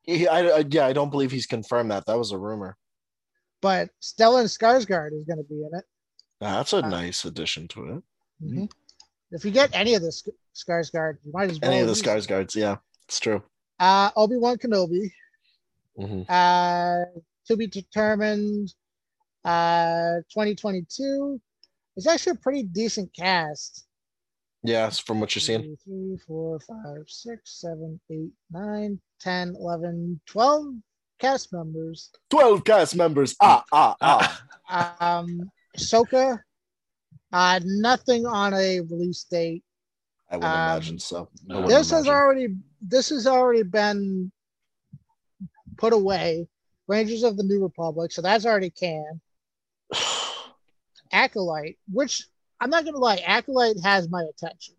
[0.02, 2.06] He, I, I, yeah, I don't believe he's confirmed that.
[2.06, 2.76] That was a rumor.
[3.62, 5.84] But Stellan Skarsgård is going to be in it.
[6.40, 8.02] That's a Uh, nice addition to it.
[8.44, 8.70] Mhm.
[9.30, 11.70] If you get any of the Sk- Skarsgård, you might as well.
[11.70, 11.94] Any of the.
[11.94, 13.42] Skarsgårds, yeah, it's true.
[13.78, 15.10] Uh, Obi Wan Kenobi.
[15.96, 17.04] hmm Uh,
[17.46, 18.74] to be determined.
[19.44, 21.40] Uh, 2022.
[21.96, 23.86] It's actually a pretty decent cast.
[24.62, 25.62] Yes, from what you're seeing.
[25.62, 30.66] Two, three, four, five, six, seven, eight, nine, 10, 11, 12
[31.22, 32.10] cast members.
[32.28, 33.36] Twelve cast members.
[33.40, 34.42] Ah, ah, ah.
[35.00, 36.38] Um, Ahsoka,
[37.32, 39.62] uh, nothing on a release date.
[40.30, 41.28] I would Um, imagine so.
[41.46, 41.60] No.
[41.60, 42.48] would This has already
[42.80, 44.32] this has already been
[45.78, 46.48] put away.
[46.88, 49.20] Rangers of the New Republic, so that's already canned.
[51.12, 52.26] Acolyte, which
[52.60, 54.74] I'm not gonna lie, Acolyte has my attention.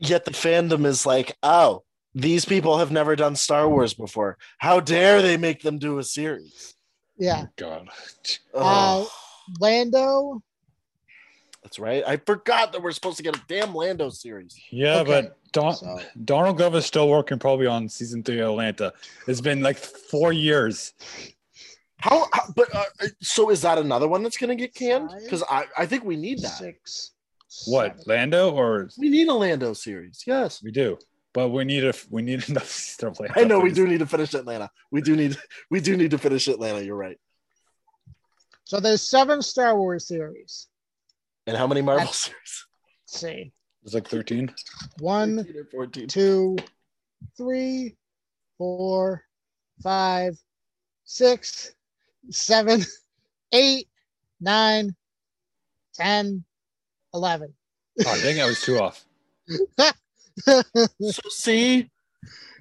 [0.00, 1.84] Yet the fandom is like, oh,
[2.14, 4.38] these people have never done Star Wars before.
[4.58, 6.74] How dare they make them do a series?
[7.18, 7.88] Yeah, God.
[8.54, 9.10] Uh, Oh,
[9.60, 10.42] Lando.
[11.62, 12.02] that's right.
[12.06, 14.58] I forgot that we're supposed to get a damn Lando series.
[14.70, 18.92] Yeah, Okay, but Don- So Donald Glover's still working probably on season three of Atlanta.
[19.28, 20.92] It's been like four years.
[21.98, 22.26] How?
[22.32, 22.84] how but uh,
[23.22, 25.10] so is that another one that's going to get canned?
[25.22, 26.58] Because I, I think we need that.
[26.58, 27.12] six.
[27.66, 28.00] What.
[28.06, 30.24] Lando or We need a Lando series.
[30.26, 30.60] Yes.
[30.62, 30.98] we do,
[31.34, 33.38] but we need a we need enough season of Atlanta.
[33.38, 34.70] I know we do need to finish Atlanta.
[34.90, 35.36] We do need
[35.70, 36.82] we do need to finish Atlanta.
[36.82, 37.18] You're right.
[38.64, 40.68] So there's seven Star Wars series.
[41.46, 42.66] And how many Marvel That's- series?
[43.06, 43.52] Let's see.
[43.82, 44.54] It's like thirteen.
[45.00, 46.08] One, 13 or 14.
[46.08, 46.56] two,
[47.36, 47.96] three,
[48.56, 49.22] four,
[49.82, 50.38] five,
[51.04, 51.74] six,
[52.30, 52.80] seven,
[53.52, 53.88] eight,
[54.40, 54.96] nine,
[55.94, 56.44] ten,
[57.12, 57.52] eleven.
[58.06, 58.40] Oh dang!
[58.40, 59.04] I was two off.
[60.46, 60.62] So
[61.28, 61.90] see,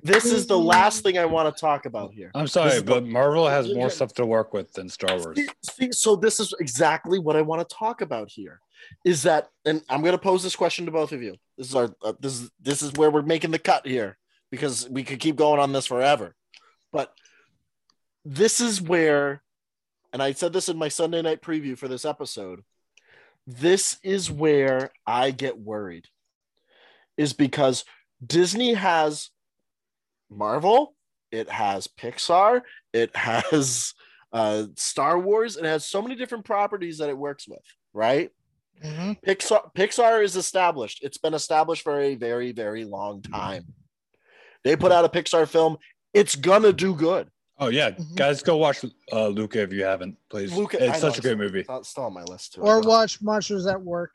[0.03, 2.32] this is the last thing I want to talk about here.
[2.36, 5.38] I'm sorry, is the- but Marvel has more stuff to work with than Star Wars.
[5.38, 8.59] See, see, so this is exactly what I want to talk about here.
[9.05, 11.36] Is that, and I'm going to pose this question to both of you.
[11.57, 14.17] This is our, uh, this is this is where we're making the cut here
[14.51, 16.36] because we could keep going on this forever.
[16.91, 17.13] But
[18.26, 19.41] this is where,
[20.11, 22.61] and I said this in my Sunday night preview for this episode.
[23.47, 26.07] This is where I get worried,
[27.18, 27.84] is because
[28.26, 29.30] Disney has
[30.30, 30.95] Marvel,
[31.32, 32.61] it has Pixar,
[32.93, 33.93] it has
[34.32, 35.57] uh, Star Wars.
[35.57, 37.61] And it has so many different properties that it works with,
[37.93, 38.30] right?
[38.84, 39.22] Mhm.
[39.24, 41.03] Pixar Pixar is established.
[41.03, 43.66] It's been established for a very, very long time.
[44.64, 45.78] They put out a Pixar film,
[46.14, 47.30] it's gonna do good.
[47.59, 48.16] Oh yeah, Mhm.
[48.16, 50.51] guys, go watch uh, Luca if you haven't, please.
[50.51, 51.66] Luca- I it's know, such a great movie.
[51.70, 52.61] It's still on my list too.
[52.61, 54.11] Or watch Monsters at Work.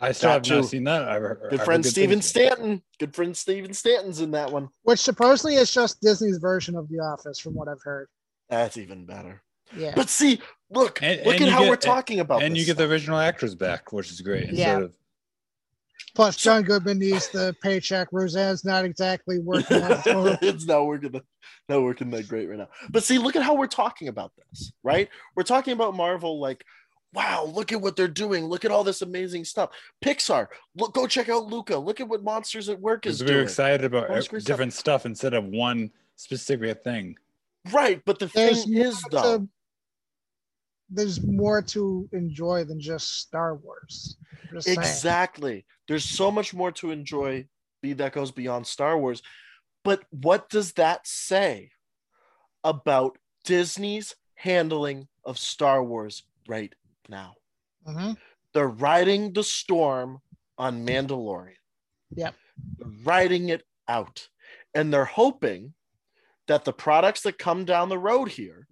[0.00, 0.56] I still have too.
[0.56, 1.08] not seen that.
[1.08, 2.22] I've heard, Good I've heard friend good Steven.
[2.22, 2.82] Stanton.
[2.98, 4.68] Good friend Steven Stanton's in that one.
[4.82, 8.08] Which supposedly is just Disney's version of The Office, from what I've heard.
[8.50, 9.42] That's even better.
[9.76, 9.92] Yeah.
[9.96, 10.40] But see,
[10.70, 12.88] look, And- look and at how get- we're talking about and this you get the
[12.88, 14.44] original actors back, which is great.
[14.52, 14.74] Yeah.
[14.76, 14.94] Instead of
[16.14, 18.08] Plus, John Goodman needs the paycheck.
[18.10, 20.02] Roseanne's not exactly working out
[20.42, 21.24] it's not working that,
[21.68, 22.68] not working that great right now.
[22.90, 25.10] But see, look at how we're talking about this, right?
[25.34, 26.64] We're talking about Marvel like,
[27.12, 28.44] wow, look at what they're doing.
[28.46, 29.70] Look at all this amazing stuff.
[30.04, 31.76] Pixar, look, go check out Luca.
[31.78, 33.42] Look at what Monsters at Work is we're doing.
[33.44, 34.46] excited about All this ev- great stuff.
[34.54, 37.16] different stuff instead of one specific thing.
[37.72, 39.48] Right, but the There's thing is more though, to-
[40.88, 44.16] there's more to enjoy than just Star Wars.
[44.52, 44.78] Just saying.
[44.78, 45.64] Exactly.
[45.88, 47.46] There's so much more to enjoy
[47.82, 49.22] that goes beyond Star Wars.
[49.84, 51.70] But what does that say
[52.64, 56.74] about Disney's handling of Star Wars right
[57.08, 57.34] now?
[57.86, 58.16] Mhm.
[58.52, 60.20] They're riding the storm
[60.58, 61.56] on Mandalorian.
[62.10, 62.34] Yep.
[62.78, 64.28] They're riding it out.
[64.74, 65.74] And they're hoping
[66.46, 68.68] that the products that come down the road here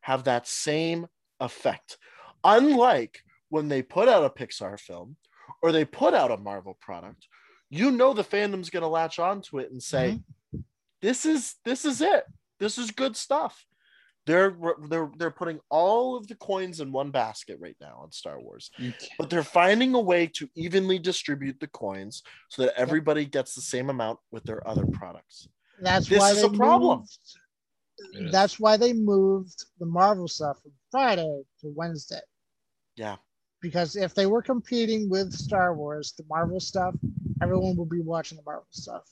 [0.00, 1.06] have that same
[1.40, 1.98] effect.
[2.44, 5.16] Unlike when they put out a Pixar film
[5.62, 7.28] or they put out a Marvel product,
[7.70, 10.20] you know the fandom's going to latch onto it and say,
[11.00, 12.24] "This is this is it.
[12.58, 13.66] This is good stuff."
[14.26, 14.56] They're
[14.88, 18.70] they're they're putting all of the coins in one basket right now on Star Wars,
[19.18, 23.60] but they're finding a way to evenly distribute the coins so that everybody gets the
[23.60, 25.48] same amount with their other products.
[25.80, 26.98] That's This why is they a problem.
[27.00, 32.20] moved- That's why they moved the Marvel stuff from Friday to Wednesday.
[32.96, 33.16] Yeah.
[33.62, 36.94] Because if they were competing with Star Wars, the Marvel stuff,
[37.42, 39.02] everyone would be watching the Marvel stuff.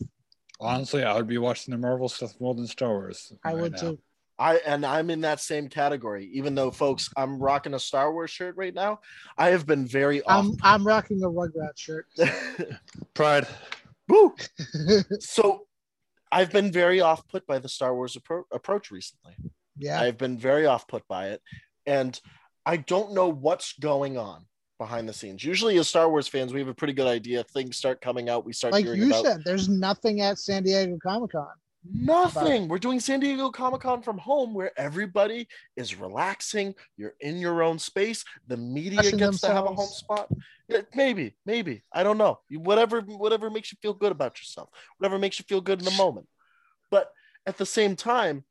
[0.60, 3.32] Honestly, I would be watching the Marvel stuff more than Star Wars.
[3.44, 3.78] I right would now.
[3.78, 3.98] too.
[4.38, 6.28] I and I'm in that same category.
[6.32, 9.00] Even though, folks, I'm rocking a Star Wars shirt right now.
[9.38, 10.46] I have been very off.
[10.46, 12.06] I'm I'm rocking a Rugrat shirt.
[13.14, 13.46] Pride.
[14.08, 14.34] Woo!
[15.20, 15.66] So,
[16.30, 19.34] I've been very off put by the Star Wars appro- approach recently.
[19.78, 20.00] yeah.
[20.00, 21.40] I've been very off put by it,
[21.86, 22.20] and
[22.66, 24.46] I don't know what's going on
[24.78, 25.44] behind the scenes.
[25.44, 27.44] Usually, as Star Wars fans, we have a pretty good idea.
[27.44, 28.44] Things start coming out.
[28.44, 31.46] We start like hearing you about said, there's nothing at San Diego Comic Con.
[31.92, 32.68] Nothing.
[32.68, 36.74] We're doing San Diego Comic Con from home where everybody is relaxing.
[36.96, 38.24] You're in your own space.
[38.46, 40.28] The media gets to have a home spot.
[40.68, 41.82] Yeah, Maybe, maybe.
[41.92, 42.40] I don't know.
[42.50, 45.90] Whatever, whatever makes you feel good about yourself, whatever makes you feel good in the
[45.92, 46.26] moment.
[46.90, 47.10] But
[47.46, 48.44] at the same time,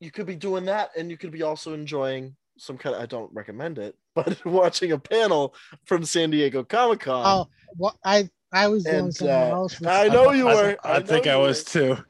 [0.00, 3.06] you could be doing that and you could be also enjoying some kind of I
[3.06, 7.24] don't recommend it, but watching a panel from San Diego Comic Con.
[7.24, 9.82] Oh, what I I was doing And, something uh, else.
[9.86, 10.76] I know you I, were.
[10.84, 11.96] I, know think I was too.
[11.96, 12.04] were.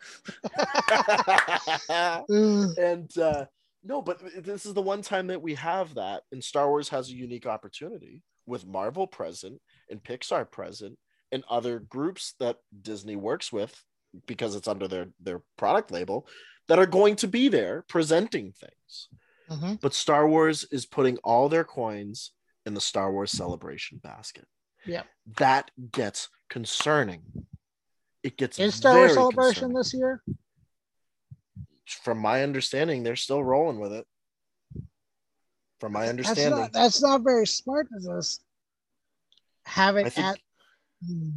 [1.91, 2.79] Ugh.
[2.79, 3.45] and uh
[3.85, 7.09] no but this is the one time that we have that and star wars has
[7.09, 10.99] a unique opportunity with marvel present and pixar present
[11.33, 13.75] and other groups that disney works with
[14.27, 16.27] because it's under their their product label
[16.69, 19.09] that are going to be there presenting things
[19.51, 19.81] Mhm.
[19.81, 22.31] but star wars is putting all their coins
[22.65, 24.47] in the star wars celebration basket
[24.87, 25.07] Yep.
[25.39, 27.23] that gets concerning
[28.23, 29.77] it gets Is Star Wars Celebration concerning.
[29.77, 30.23] this year?
[32.05, 34.07] from my understanding, they're still rolling with it.
[35.81, 38.43] From my That's understanding, not, that's not very smart to just
[39.67, 40.39] have it think- at.
[41.05, 41.31] Hmm.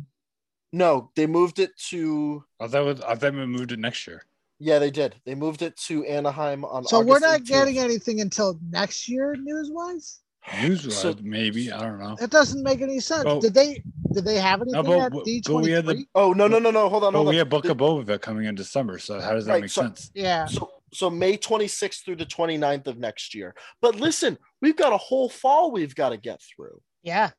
[0.72, 2.44] no, they moved it to.
[2.60, 4.24] I thought, was, I thought we moved it next year.
[4.60, 5.16] Yeah, they did.
[5.26, 6.86] They moved it to Anaheim on.
[6.86, 7.48] So we're not 18th.
[7.48, 10.20] getting anything until next year, news wise.
[10.62, 11.72] News So- maybe.
[11.72, 12.16] I don't know.
[12.22, 13.24] It doesn't make any sense.
[13.26, 13.42] Oh.
[13.42, 13.84] did they?
[14.14, 16.60] Did they have anything but- at but- D but we had the- Oh no no
[16.60, 16.88] no no!
[16.88, 17.40] Hold on But hold we on.
[17.40, 19.82] have Book of Boba Fett coming in December, so how does that Right, make so-
[19.84, 20.12] sense?
[20.14, 20.46] Yeah.
[20.46, 23.54] So so May 26th through the 29th of next year.
[23.82, 26.80] But listen, we've got a whole fall we've got to get through.
[27.04, 27.32] Yeah.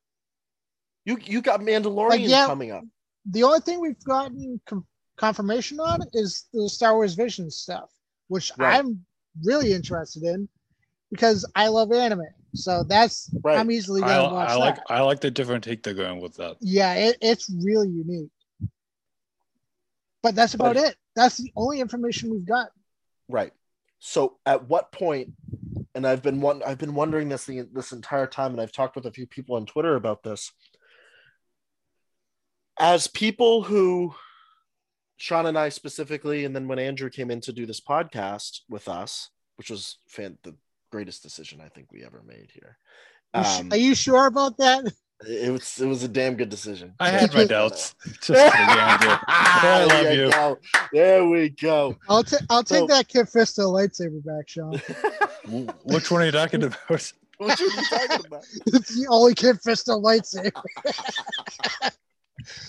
[1.06, 2.46] You you got Mandalorian Like, yeah.
[2.46, 2.82] coming up.
[3.30, 4.86] The only thing we've gotten com-
[5.16, 7.90] confirmation on is the Star Wars Vision stuff,
[8.28, 8.78] which Right.
[8.78, 9.06] I'm
[9.44, 10.48] really interested in
[11.10, 12.26] because I love anime.
[12.56, 13.58] So that's Right.
[13.58, 14.84] I'm easily I, gonna watch I like that.
[14.90, 16.56] I like the different take they're going with that.
[16.60, 18.30] Yeah, it, it's really unique.
[20.22, 20.96] But that's about But- it.
[21.14, 22.68] That's the only information we've got.
[23.28, 23.52] Right.
[24.00, 25.32] So at what point,
[25.94, 28.96] and I've been one, I've been wondering this the, this entire time, and I've talked
[28.96, 30.52] with a few people on Twitter about this.
[32.78, 34.14] As people who,
[35.16, 38.88] Sean and I specifically, and then when Andrew came in to do this podcast with
[38.88, 40.54] us, which was fan, the
[40.96, 42.78] greatest decision I think we ever made here.
[43.34, 44.90] Um, Are you sure about that?
[45.28, 46.94] it was it was a damn good decision.
[46.98, 47.94] I had my doubts.
[48.22, 48.30] Just.
[48.54, 50.30] I love There you.
[50.30, 50.58] go.
[50.94, 51.96] There we go.
[52.08, 54.80] I'll, ta- I'll take So- that Kit Fisto lightsaber back, Sean.
[55.84, 56.78] Which one are you talking about?
[56.88, 58.44] what are you talking about?
[58.68, 60.62] it's the only Kit Fisto lightsaber.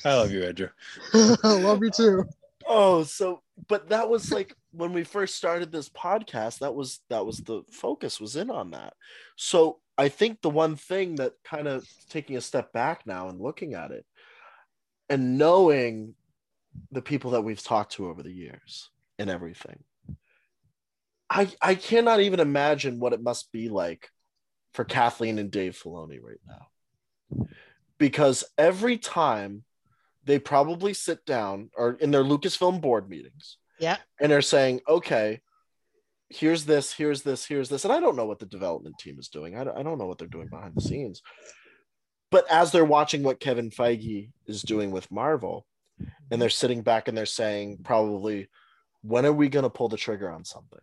[0.04, 0.68] I love you, Andrew.
[1.14, 2.26] I love you too.
[2.68, 7.26] Oh, so but that was like when we first started this podcast, that was that
[7.26, 8.94] was the focus was in on that.
[9.38, 13.40] So I think the one thing that kind of taking a step back now and
[13.40, 14.06] looking at it
[15.10, 16.14] and knowing
[16.92, 19.84] the people that we've talked to over the years and everything.
[21.30, 24.10] I I cannot even imagine what it must be like
[24.74, 27.48] for Kathleen and Dave Filoni right now.
[27.98, 29.64] Because every time
[30.28, 33.98] they probably sit down or in their Lucasfilm board meetings Yeah.
[34.20, 35.40] and they're saying, okay,
[36.30, 37.86] here's this, here's this, here's this.
[37.86, 39.58] And I don't know what the development team is doing.
[39.58, 41.22] I don't, I don't know what they're doing behind the scenes.
[42.30, 45.66] But as they're watching what Kevin Feige is doing with Marvel,
[46.30, 48.50] and they're sitting back and they're saying, probably,
[49.02, 50.82] when are we going to pull the trigger on something?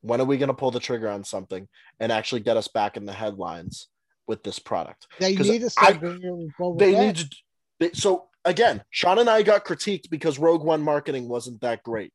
[0.00, 1.68] When are we going to pull the trigger on something
[2.00, 3.88] and actually get us back in the headlines
[4.26, 5.06] with this product?
[5.20, 7.36] They need to I- start it They need to.
[7.80, 12.12] They, so again, Sean and I got critiqued because Rogue One marketing wasn't that great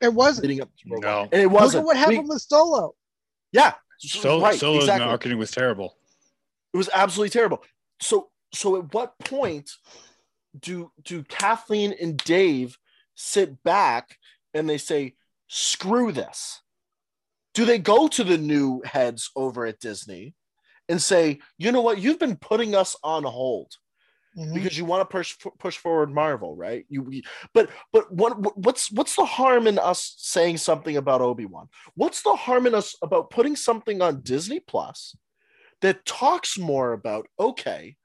[0.00, 0.46] It wasn't.
[0.48, 1.18] leading up to Rogue No.
[1.20, 1.80] One, and it wasn't.
[1.82, 2.94] at what We- happened with Solo.
[3.52, 5.06] yeah, So, right, Solo's exactly.
[5.06, 5.96] marketing was terrible.
[6.72, 7.62] It was absolutely terrible.
[8.00, 9.70] So so at what point
[10.58, 12.76] do do Kathleen and Dave
[13.14, 14.18] sit back
[14.54, 15.14] and they say,
[15.48, 16.60] screw this?
[17.54, 20.34] Do they go to the new heads over at Disney
[20.88, 23.72] and say, you know what, you've been putting us on hold
[24.36, 24.54] Mhm.
[24.54, 26.84] because you want to push push forward Marvel, right?
[26.88, 31.46] You, we- but but what what's what's the harm in us saying something about Obi
[31.46, 31.68] Wan?
[31.94, 35.16] What's the harm in us about putting something on Disney Plus
[35.80, 37.96] that talks more about okay?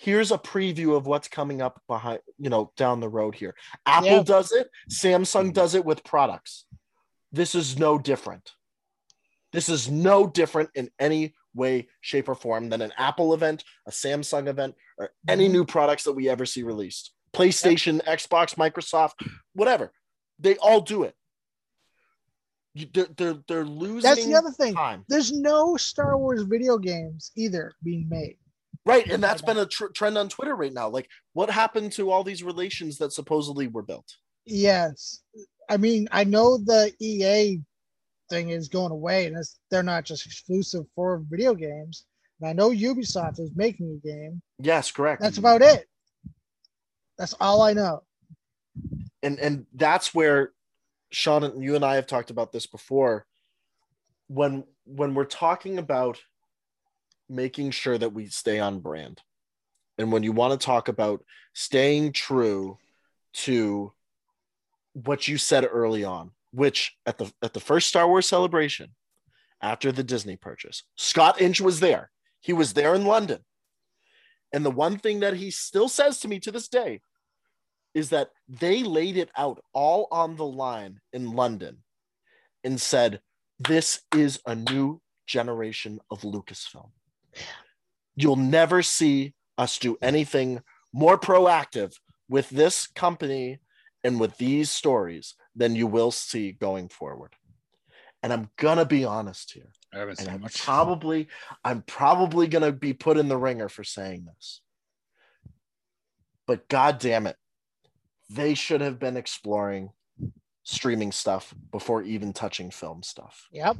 [0.00, 3.54] Here's a preview of what's coming up behind, you know, down the road here.
[3.86, 4.22] Apple Yeah.
[4.22, 6.66] does it, Samsung does it with products.
[7.32, 8.52] This is no different.
[9.52, 13.90] This is no different in any way, shape, or form than an Apple event, a
[13.90, 15.52] Samsung event, or any Mhm.
[15.52, 17.12] new products that we ever see released.
[17.32, 19.14] PlayStation, Xbox, Microsoft,
[19.54, 19.92] whatever.
[20.38, 21.14] They all do it.
[22.74, 24.74] You, they're, they're, they're losing That's the other thing.
[24.74, 25.04] time.
[25.08, 28.38] There's no Star Wars video games either being made.
[28.86, 29.06] Right.
[29.10, 30.88] And that's been a tr- trend on Twitter right now.
[30.88, 34.06] Like, what happened to all these relations that supposedly were built?
[34.46, 35.20] Yes.
[35.68, 37.60] I mean, I know the EA
[38.28, 42.04] thing is going away and it's, they're not just exclusive for video games.
[42.40, 44.40] And I know Ubisoft is making a game.
[44.60, 45.22] Yes, correct.
[45.22, 45.86] That's about it.
[47.18, 48.02] That's all I know.
[49.22, 50.52] and and that's where
[51.10, 53.26] Sean and you and I have talked about this before.
[54.28, 56.20] When when we're talking about
[57.28, 59.20] making sure that we stay on brand,
[59.98, 61.24] and when you want to talk about
[61.54, 62.78] staying true
[63.32, 63.92] to
[64.92, 68.90] what you said early on, which at the at the first Star Wars celebration
[69.62, 72.10] after the Disney purchase, Scott Inch was there.
[72.40, 73.44] He was there in London.
[74.52, 77.00] And the one thing that he still says to me to this day
[77.94, 81.78] is that they laid it out all on the line in London
[82.64, 83.20] and said,
[83.58, 86.90] This is a new generation of Lucasfilm.
[88.16, 91.94] You'll never see us do anything more proactive
[92.28, 93.58] with this company
[94.02, 97.34] and with these stories than you will see going forward.
[98.22, 100.64] And I'm gonna be honest here I haven't and seen I'm much.
[100.64, 101.28] probably
[101.64, 104.60] I'm probably gonna be put in the ringer for saying this.
[106.46, 107.36] But god damn it,
[108.30, 109.90] they should have been exploring
[110.62, 113.48] streaming stuff before even touching film stuff.
[113.52, 113.76] Yep.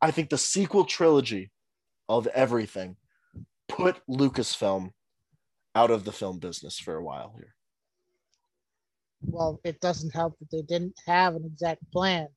[0.00, 1.50] I think the sequel trilogy
[2.08, 2.96] of everything
[3.68, 4.90] put Lucasfilm
[5.74, 7.55] out of the film business for a while here.
[9.22, 12.28] Well, it doesn't help that they didn't have an exact plan.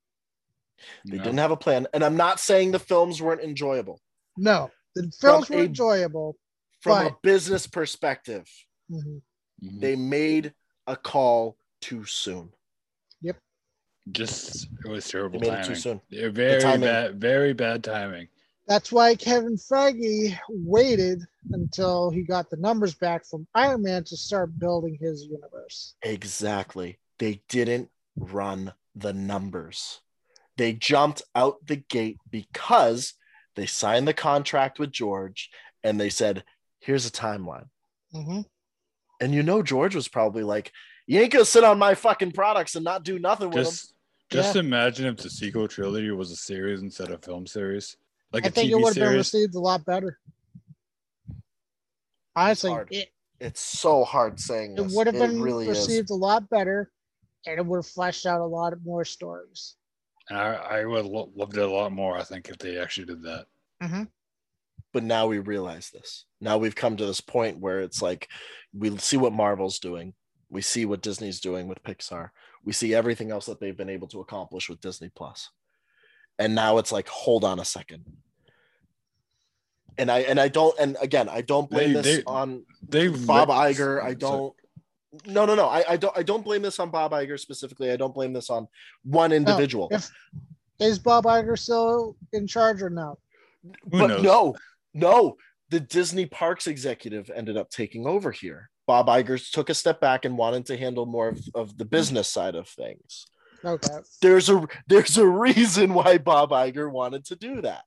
[1.05, 1.23] They No.
[1.23, 1.87] didn't have a plan.
[1.93, 3.99] And I'm not saying the films weren't enjoyable.
[4.37, 6.37] No, the films were a- enjoyable.
[6.81, 8.47] From a business perspective,
[8.89, 9.21] Mhm.
[9.61, 9.81] Mhm.
[9.81, 10.53] they made
[10.87, 12.53] a call too soon.
[13.21, 13.37] Yep.
[14.11, 15.75] Just it was They terrible made it too timing.
[15.75, 16.01] soon.
[16.07, 16.81] Yeah, Very timing.
[16.87, 18.29] bad, very bad timing.
[18.69, 24.15] That's why Kevin Feige waited until he got the numbers back from Iron Man to
[24.15, 25.95] start building his universe.
[26.03, 26.99] Exactly.
[27.17, 30.01] They didn't run the numbers.
[30.55, 33.15] They jumped out the gate because
[33.55, 35.49] they signed the contract with George
[35.83, 36.43] and they said,
[36.79, 37.69] here's a timeline.
[38.13, 38.45] Mhm.
[39.19, 40.71] And you know, George was probably like,
[41.07, 43.63] you ain't gonna sit on my fucking products and not do nothing with them.
[43.63, 43.93] Just,
[44.29, 47.97] just imagine if the sequel trilogy was a series instead of film series,
[48.31, 50.19] like I a think it would have been received a lot better.
[52.35, 52.87] Honestly, hard.
[52.91, 53.09] it,
[53.39, 55.79] It's so hard saying it would have been really is.
[55.87, 56.91] received a lot better
[57.45, 59.75] and it would have fleshed out a lot more stories.
[60.29, 62.17] And I, I would lo- loved it a lot more.
[62.17, 63.45] I think if they actually did that.
[63.81, 64.03] Mm-hmm.
[64.91, 66.25] but now we realize this.
[66.41, 68.27] Now we've come to this point where it's like
[68.77, 70.13] we see what Marvel's doing,
[70.49, 72.29] we see what Disney's doing with Pixar,
[72.65, 75.49] we see everything else that they've been able to accomplish with Disney Plus,
[76.39, 78.05] and now it's like, hold on a second.
[79.97, 83.09] And I and I don't and again I don't blame They- this they- on They
[83.09, 84.01] Bob ripped- Iger.
[84.01, 84.55] I don't.
[85.25, 85.65] No, no, no.
[85.67, 86.15] I, I don't.
[86.17, 87.91] I don't blame this on Bob Iger specifically.
[87.91, 88.67] I don't blame this on
[89.03, 89.89] one individual.
[89.91, 90.09] if-
[90.79, 93.17] Is Bob Iger still in charge or not
[93.91, 94.23] Who but knows?
[94.23, 94.55] no,
[94.93, 95.35] no,
[95.71, 98.69] the Disney Parks executive ended up taking over here.
[98.87, 102.27] Bob Iger took a step back and wanted to handle more of, of the business
[102.29, 103.25] side of things.
[103.63, 103.97] Okay.
[104.21, 107.83] there's a there's a reason why Bob Iger wanted to do that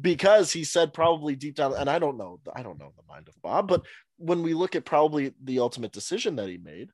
[0.00, 3.28] because he said probably deep down and I don't know I don't know the mind
[3.28, 3.82] of Bob but
[4.16, 6.88] when we look at probably the ultimate decision that he made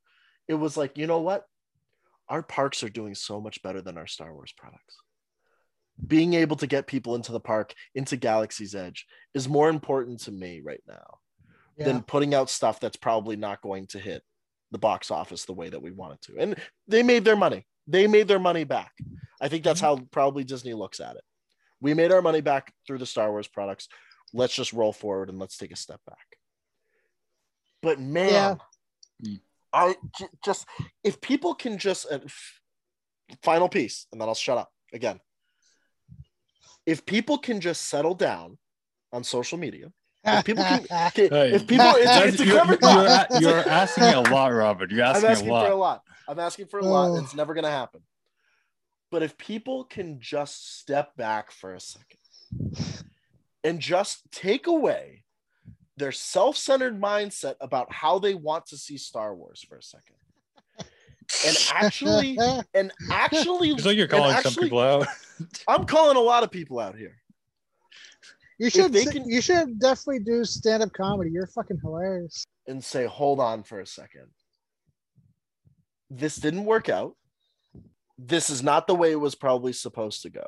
[0.48, 1.44] it was like you know what
[2.28, 4.96] our parks are doing so much better than our Star Wars products
[6.06, 10.30] being able to get people into the park into Galaxy's Edge is more important to
[10.32, 11.18] me right now
[11.76, 11.86] Yeah.
[11.86, 14.22] than putting out stuff that's probably not going to hit
[14.70, 16.38] the box office the way that we want it to.
[16.38, 16.56] And
[16.86, 17.66] they made their money.
[17.88, 18.92] They made their money back.
[19.40, 21.24] I think that's how probably Disney looks at it.
[21.80, 23.88] We made our money back through the Star Wars products.
[24.34, 26.26] Let's just roll forward and let's take a step back.
[27.82, 28.58] But man,
[29.20, 29.36] Yeah.
[29.72, 30.66] I j- just
[31.04, 32.60] if people can just uh, f-
[33.42, 35.20] final piece, and then I'll shut up again.
[36.86, 38.58] If people can just settle down
[39.12, 39.92] on social media,
[40.38, 43.40] if people can, can- Hey, if people, it's, That's- it's a you're, clever you're, a-
[43.40, 44.90] you're asking a lot, Robert.
[44.90, 45.66] You're I'm asking, asking a lot.
[45.66, 46.02] for a lot.
[46.28, 47.22] I'm asking for a lot.
[47.22, 48.00] It's never going to happen.
[49.10, 52.18] But if people can just step back for a second
[53.64, 55.24] and just take away
[55.96, 60.14] their self-centered mindset about how they want to see Star Wars for a second,
[61.46, 62.38] and actually,
[62.74, 65.06] and actually, It's like you're and calling some actually- people out.
[65.66, 67.16] I'm calling a lot of people out here.
[68.58, 71.30] You should they can- you should definitely do stand up comedy.
[71.30, 72.44] You're fucking hilarious.
[72.66, 74.26] and say, hold on for a second.
[76.10, 77.16] This didn't work out.
[78.18, 80.46] This is not the way it was probably supposed to go.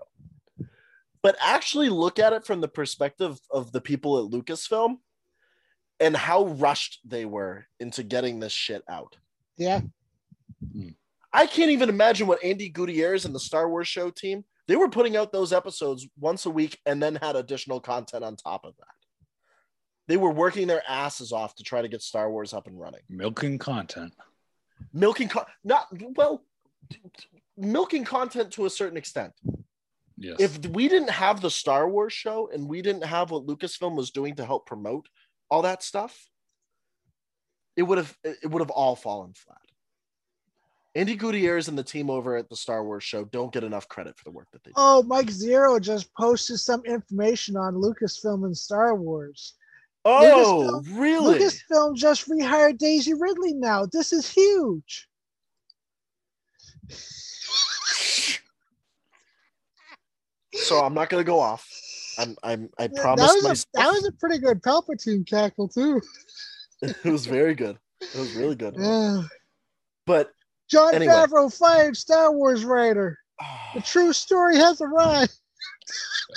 [1.22, 4.96] But actually look at it from the perspective of the people at Lucasfilm
[6.00, 9.16] and how rushed they were into getting this shit out.
[9.56, 9.82] Yeah.
[11.32, 14.88] I can't even imagine what Andi Gutierrez and the Star Wars show team, they were
[14.88, 18.76] putting out those episodes once a week and then had additional content on top of
[18.76, 18.86] that.
[20.06, 23.00] They were working their asses off to try to get Star Wars up and running.
[23.08, 24.14] Milking content.
[24.92, 26.44] milking con- not well
[27.56, 29.32] milking content to a certain extent
[30.16, 30.36] Yes.
[30.38, 34.10] if we didn't have the star wars show and we didn't have what lucasfilm was
[34.10, 35.08] doing to help promote
[35.50, 36.28] all that stuff
[37.76, 39.58] it would have it would have all fallen flat
[40.96, 44.16] andi gutierrez and the team over at the star wars show don't get enough credit
[44.16, 48.44] for the work that they do Oh, Mike Zeroh just posted some information on Lucasfilm
[48.44, 49.54] and Star Wars.
[50.04, 53.86] oh really Lucasfilm just rehired Daisy Ridley now.
[53.86, 55.08] This is huge.
[60.54, 61.68] so i'm not going to go off
[62.18, 66.00] i'm i'm i That promised was, a, that was a pretty good Palpatine cackle too.
[66.82, 69.22] it was very good it was really good Yeah.
[70.06, 70.32] but
[70.70, 71.12] Jon Anyway.
[71.12, 73.18] Favreau fired Star Wars writer.
[73.74, 75.32] The true story has arrived.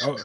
[0.02, 0.18] oh,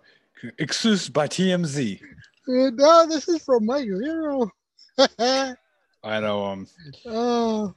[0.58, 2.00] exclusive by TMZ.
[2.00, 4.50] Uh, no, this is from Mike Zeroh.
[5.18, 6.44] I know.
[6.44, 6.66] Um.
[7.06, 7.74] oh,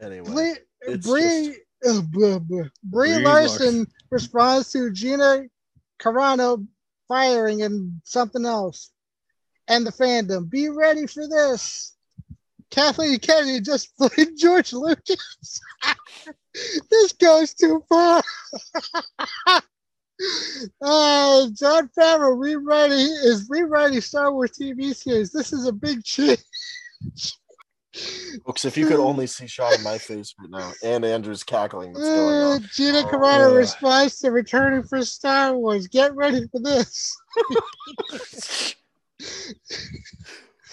[0.00, 1.56] anyway Brie, it's Brie,
[1.86, 2.64] uh, blah, blah.
[2.84, 5.44] Brie Brie Larson responds to Gina
[6.00, 6.66] Carano
[7.08, 8.92] firing and something else,
[9.68, 10.48] and the fandom.
[10.48, 11.95] Be ready for this.
[12.70, 15.60] Kathleen Kennedy just played George Lucas.
[16.90, 18.22] this goes too far.
[20.82, 25.30] uh, Jon Favreau rewriting is rewriting Star Wars TV series.
[25.32, 26.40] This is a big change.
[28.44, 31.94] Folks, if you could only see Sean in my face right now and Andrew's cackling
[31.94, 32.68] that's going Uh, on.
[32.74, 33.54] Gina Carano Oh.
[33.54, 35.86] responds to returning for Star Wars.
[35.86, 37.16] Get ready for this.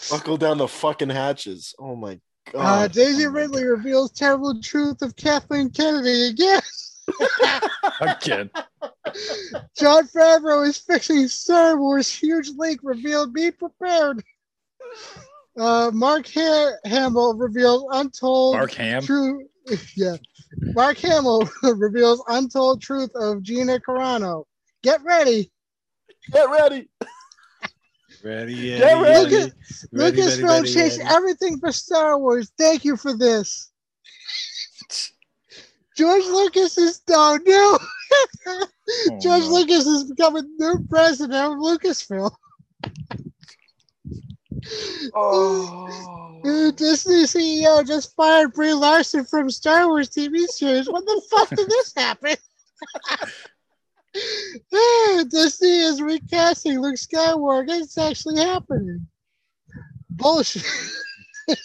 [0.10, 1.74] Buckle down the fucking hatches.
[1.80, 2.20] Oh my
[2.52, 2.84] god.
[2.84, 6.62] Uh, Daisy Oh my Ridley reveals terrible truth of Kathleen Kennedy again.
[8.02, 8.50] Again.
[9.78, 12.10] Jon Favreau is fixing Star Wars.
[12.14, 13.34] Huge leak revealed.
[13.34, 14.24] Be prepared.
[15.60, 19.04] Uh, Mark ha- Hamill reveals untold Mark Ham.
[19.04, 19.46] true.
[19.96, 20.18] Yeah,
[20.74, 24.44] Mark Hamill reveals untold truth of Gina Carano.
[24.82, 25.52] Get ready.
[26.32, 26.90] Get ready.
[28.24, 28.78] Ready.
[28.78, 29.36] Get ready.
[29.36, 31.10] Lucas, ready, ready, Lucasfilm ready, changed ready.
[31.14, 32.52] everything for Star Wars.
[32.58, 33.72] Thank you for this.
[35.98, 37.80] George Lucas is no, no.
[39.22, 39.54] George no.
[39.54, 42.32] Lucas is becoming new president of Lucasfilm.
[45.14, 46.40] Oh.
[46.45, 50.90] Uh, Disney CEO just fired Brie Larson from Star Wars TV series.
[50.90, 52.36] When the fuck did this happen?
[54.15, 57.81] Ah, Disney is recasting Luke Skywalker.
[57.81, 59.07] It's actually happening.
[60.11, 60.64] Bullshit.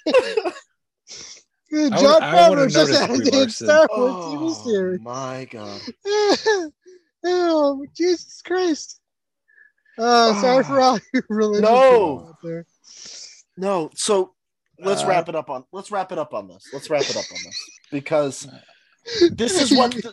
[1.71, 3.67] Jon I would've Favreau just noticed added Brie in Larson.
[3.67, 5.01] Star Wars TV Oh series.
[5.01, 5.81] my god.
[7.25, 9.01] oh, Jesus Christ.
[9.99, 11.81] Uh, sorry for all you religious No.
[11.83, 12.67] people out there.
[13.59, 14.33] No, so
[14.79, 16.65] let's Uh, wrap it up on let's wrap it up on this.
[16.73, 17.71] Let's wrap it up on this.
[17.91, 18.47] Because
[19.33, 20.13] This is what the, You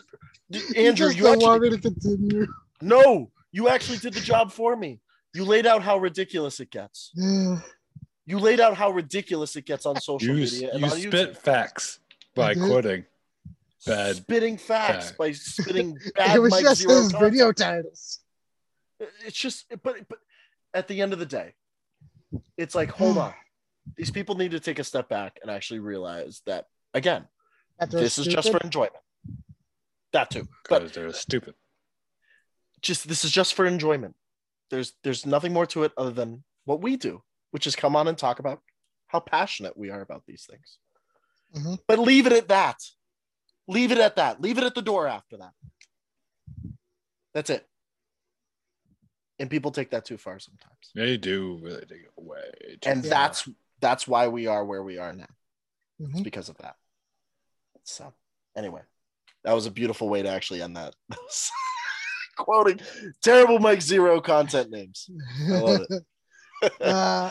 [0.76, 1.06] Andrew.
[1.08, 2.46] just You don't want actually me to continue.
[2.80, 3.30] no.
[3.52, 5.00] You actually did the job for me.
[5.34, 7.10] You laid out how ridiculous it gets.
[7.14, 7.60] Yeah.
[8.28, 11.08] You laid out how ridiculous it gets on social You, media and you on YouTube.
[11.12, 12.00] spit facts
[12.34, 13.04] by quoting.
[13.86, 15.18] bad spitting facts fact.
[15.18, 17.32] by spitting bad it was Mike just Zeroh his content.
[17.32, 18.18] video titles.
[19.24, 20.18] It's just, but but
[20.74, 21.54] at the end of the day,
[22.58, 23.32] it's like, hold on,
[23.96, 27.28] these people need to take a step back and actually realize that again,
[27.78, 28.94] That they're this is just for enjoyment.
[30.16, 31.54] That too, but because they're stupid.
[32.80, 34.16] just this is just for enjoyment.
[34.70, 38.08] There's there's nothing more to it other than what we do, which is come on
[38.08, 38.62] and talk about
[39.08, 40.78] how passionate we are about these things.
[41.54, 41.78] Mhm.
[41.86, 42.78] But leave it at that.
[43.68, 44.40] Leave it at that.
[44.40, 45.52] Leave it at the door after that.
[47.34, 47.68] That's it.
[49.38, 50.92] And people take that too far sometimes.
[50.94, 52.78] They do really take it away.
[52.80, 53.10] too And far.
[53.10, 53.48] that's
[53.80, 55.28] that's why we are where we are now.
[56.00, 56.24] It's Mhm.
[56.24, 56.76] because of that.
[57.84, 58.14] So
[58.56, 58.80] anyway,
[59.46, 60.94] that was a beautiful way to actually end that.
[62.36, 62.80] Quoting
[63.22, 65.08] terrible Mike Zeroh content names.
[65.48, 66.72] I love it.
[66.82, 67.30] uh,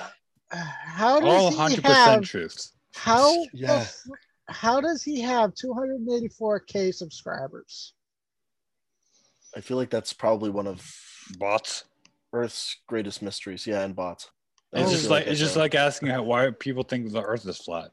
[0.50, 2.72] how does all he hundred have percent truth.
[2.96, 3.74] how the Yeah.
[3.82, 4.02] f-
[4.48, 7.94] how does he have 284k subscribers?
[9.56, 10.84] I feel like that's probably one of
[11.38, 11.86] Bots.
[12.34, 13.66] Earth's greatest mysteries.
[13.66, 14.30] Yeah, and bots.
[14.74, 14.92] It's Oh.
[14.94, 17.92] just like it's just like asking how, why people think the Earth is flat.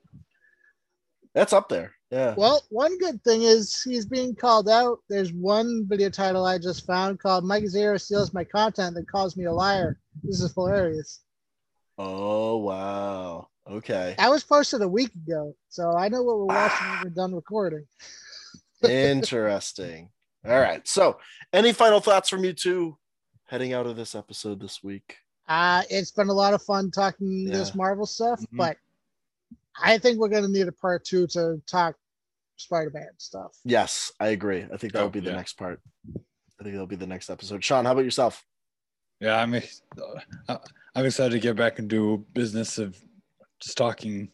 [1.34, 1.94] that's up there.
[2.12, 2.34] Yeah.
[2.36, 4.98] Well, one good thing is he's being called out.
[5.08, 9.34] There's one video title I just found called Mike Zeroh steals my content That calls
[9.34, 9.98] me a liar.
[10.22, 11.20] This is hilarious.
[11.96, 13.48] Oh wow.
[13.66, 14.14] Okay.
[14.18, 17.34] That was posted a week ago, so I know what we're watching when we're done
[17.34, 17.86] recording.
[18.82, 20.10] Interesting.
[20.44, 20.86] All right.
[20.86, 21.18] So,
[21.52, 22.98] any final thoughts from you two
[23.46, 25.16] heading out of this episode this week?
[25.48, 28.56] Uh, it's been a lot of fun talking this Marvel stuff, Mhm.
[28.58, 28.76] but
[29.82, 31.96] I think we're gonna need a part two to talk
[32.56, 33.52] Spider-Man stuff.
[33.64, 34.66] Yes, I agree.
[34.72, 35.36] I think that Oh, will be the yeah.
[35.36, 35.80] next part.
[36.06, 37.64] I think that'll be the next episode.
[37.64, 38.44] Sean, how about yourself?
[39.20, 40.58] Yeah, I'm uh,
[40.94, 42.96] I'm excited to get back and do business of
[43.60, 44.30] just talking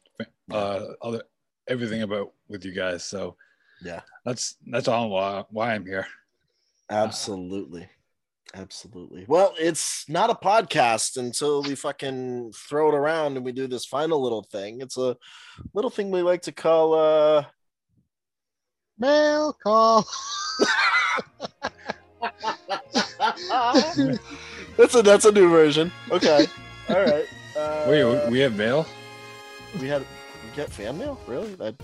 [0.50, 1.22] uh other
[1.68, 3.04] everything about with you guys.
[3.04, 3.36] So
[3.82, 6.06] Yeah, that's that's all why, why I'm here.
[6.90, 7.88] absolutely.
[8.54, 9.26] Absolutely.
[9.28, 13.84] Well, it's not a podcast until we fucking throw it around and we do this
[13.84, 14.80] final little thing.
[14.80, 15.16] It's a
[15.74, 17.44] little thing we like to call uh
[18.98, 20.04] Mail call.
[24.76, 25.90] that's a that's a new version.
[26.10, 26.46] Okay.
[26.88, 27.24] All right.
[27.56, 28.86] Uh, Wait, we have mail.
[29.80, 31.20] we had we get fan mail?
[31.26, 31.54] Really?
[31.56, 31.74] That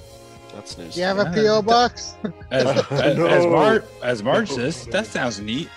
[0.53, 0.97] that's news.
[0.97, 2.15] You have a PO box?
[2.51, 3.27] As, as, No.
[3.27, 4.57] as Mar as Marge No.
[4.57, 5.69] says, that sounds neat.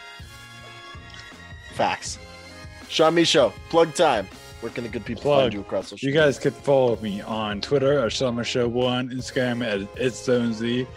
[1.74, 2.18] Facts.
[2.90, 4.28] Sean Micho, plug time.
[4.62, 5.44] Where can the good people Plug.
[5.44, 9.10] find you across social You guys could follow me on Twitter at Shelma Show One,
[9.12, 10.88] Instagram at It's Zone Z,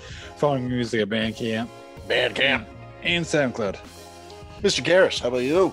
[0.41, 1.69] follow me music at Bandcamp
[2.09, 2.65] Bandcamp.
[3.03, 3.77] and SoundCloud.
[4.63, 4.83] Mr.
[4.83, 5.73] Garish, how about you?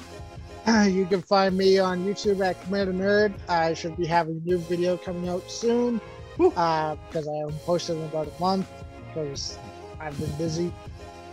[0.68, 3.34] You can find me on YouTube at Commander Nerd.
[3.48, 6.02] I should be having a new video coming out soon
[6.38, 6.50] Woo.
[6.52, 8.68] uh, because I haven't posted in about a month
[9.08, 9.58] because
[10.02, 10.74] I've been busy.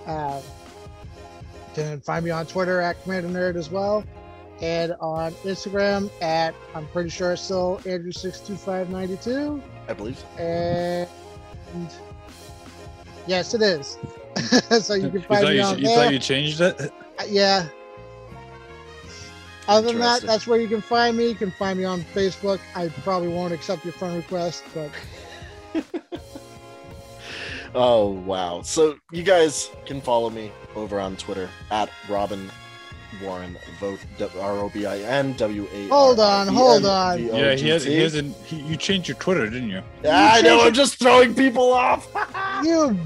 [0.06, 0.40] Uh,
[1.68, 4.04] you can find me on Twitter at Commander Nerd as well,
[4.62, 9.60] and on Instagram at I'm pretty sure it's still Andrew62592.
[9.88, 10.22] I believe.
[10.38, 11.08] And
[13.26, 13.98] yes, it is.
[14.84, 15.96] so you can find thought me you, on you there.
[15.96, 16.80] thought you changed it?
[16.80, 17.68] Uh, Yeah.
[19.66, 21.28] Other than that, that's where you can find me.
[21.28, 22.60] You can find me on Facebook.
[22.74, 24.90] I probably won't accept your friend request, but
[27.74, 28.62] Oh wow.
[28.62, 32.50] So you guys can follow me over on Twitter at Robin
[33.22, 34.00] Warren Vote
[34.38, 35.88] R O B I N W A.
[35.88, 37.24] Hold on, hold on.
[37.24, 38.34] Yeah, he, has, he hasn't.
[38.50, 39.82] You changed your Twitter, didn't you?
[40.02, 40.60] Yeah, I know.
[40.62, 42.08] I'm just throwing people off.
[42.64, 42.96] you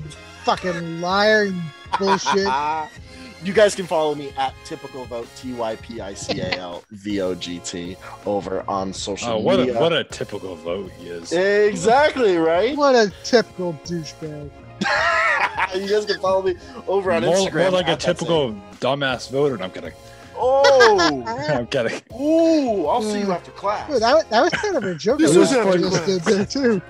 [0.45, 1.61] fucking liar, you
[1.99, 2.49] bullshit.
[3.45, 6.85] you guys can follow me at typical vote T Y P I C A L
[6.91, 11.09] V O G T over on social Oh, what a what a typical vote he
[11.09, 11.33] is.
[11.33, 12.77] exactly right.
[12.77, 14.51] What a typical douchebag.
[15.75, 16.55] you guys can follow me
[16.87, 17.63] over on more, Instagram.
[17.63, 19.57] more like a at that same- typical dumbass voter.
[19.57, 19.93] No, I'm kidding.
[20.37, 22.01] Oh, I'm kidding.
[22.19, 22.87] ooh!
[22.87, 23.91] I'll see you after class.
[23.91, 25.19] Dude, that, was- that was kind of a joke.
[25.19, 26.07] This laugh is I after just class.
[26.07, 26.83] did there too.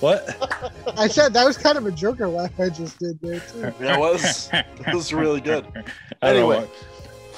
[0.00, 0.98] What?
[0.98, 3.72] I said that was kind of a joker laugh I just did there too.
[3.80, 4.50] Yeah, it was.
[4.52, 5.64] It was really good.
[6.22, 6.70] I don't know Anyway.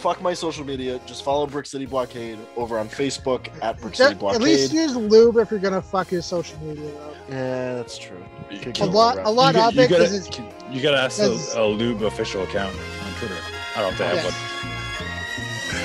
[0.05, 1.01] What- Fuck my social media.
[1.06, 4.40] Just follow Brick City Blockade over on Facebook at Brick City Blockade.
[4.40, 7.14] At least use lube if you're gonna fuck your social media up.
[7.28, 8.22] yeah, that's true.
[8.51, 10.28] You Could A lot, a lot you, of you it it's
[10.70, 13.36] you gotta ask a, a lube official account on Twitter.
[13.76, 14.35] I don't think I have Yes.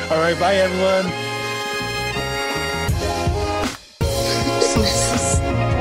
[0.09, 0.17] one.
[0.17, 1.05] All right, bye everyone.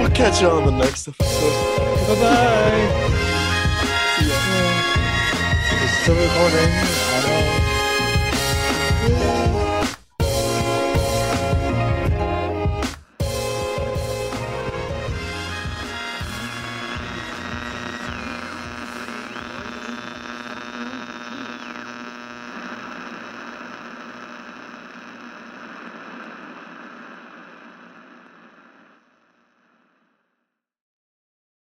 [0.01, 1.77] we'll catch you on the next episode.
[2.07, 3.15] Bye bye.
[6.03, 7.48] still recording.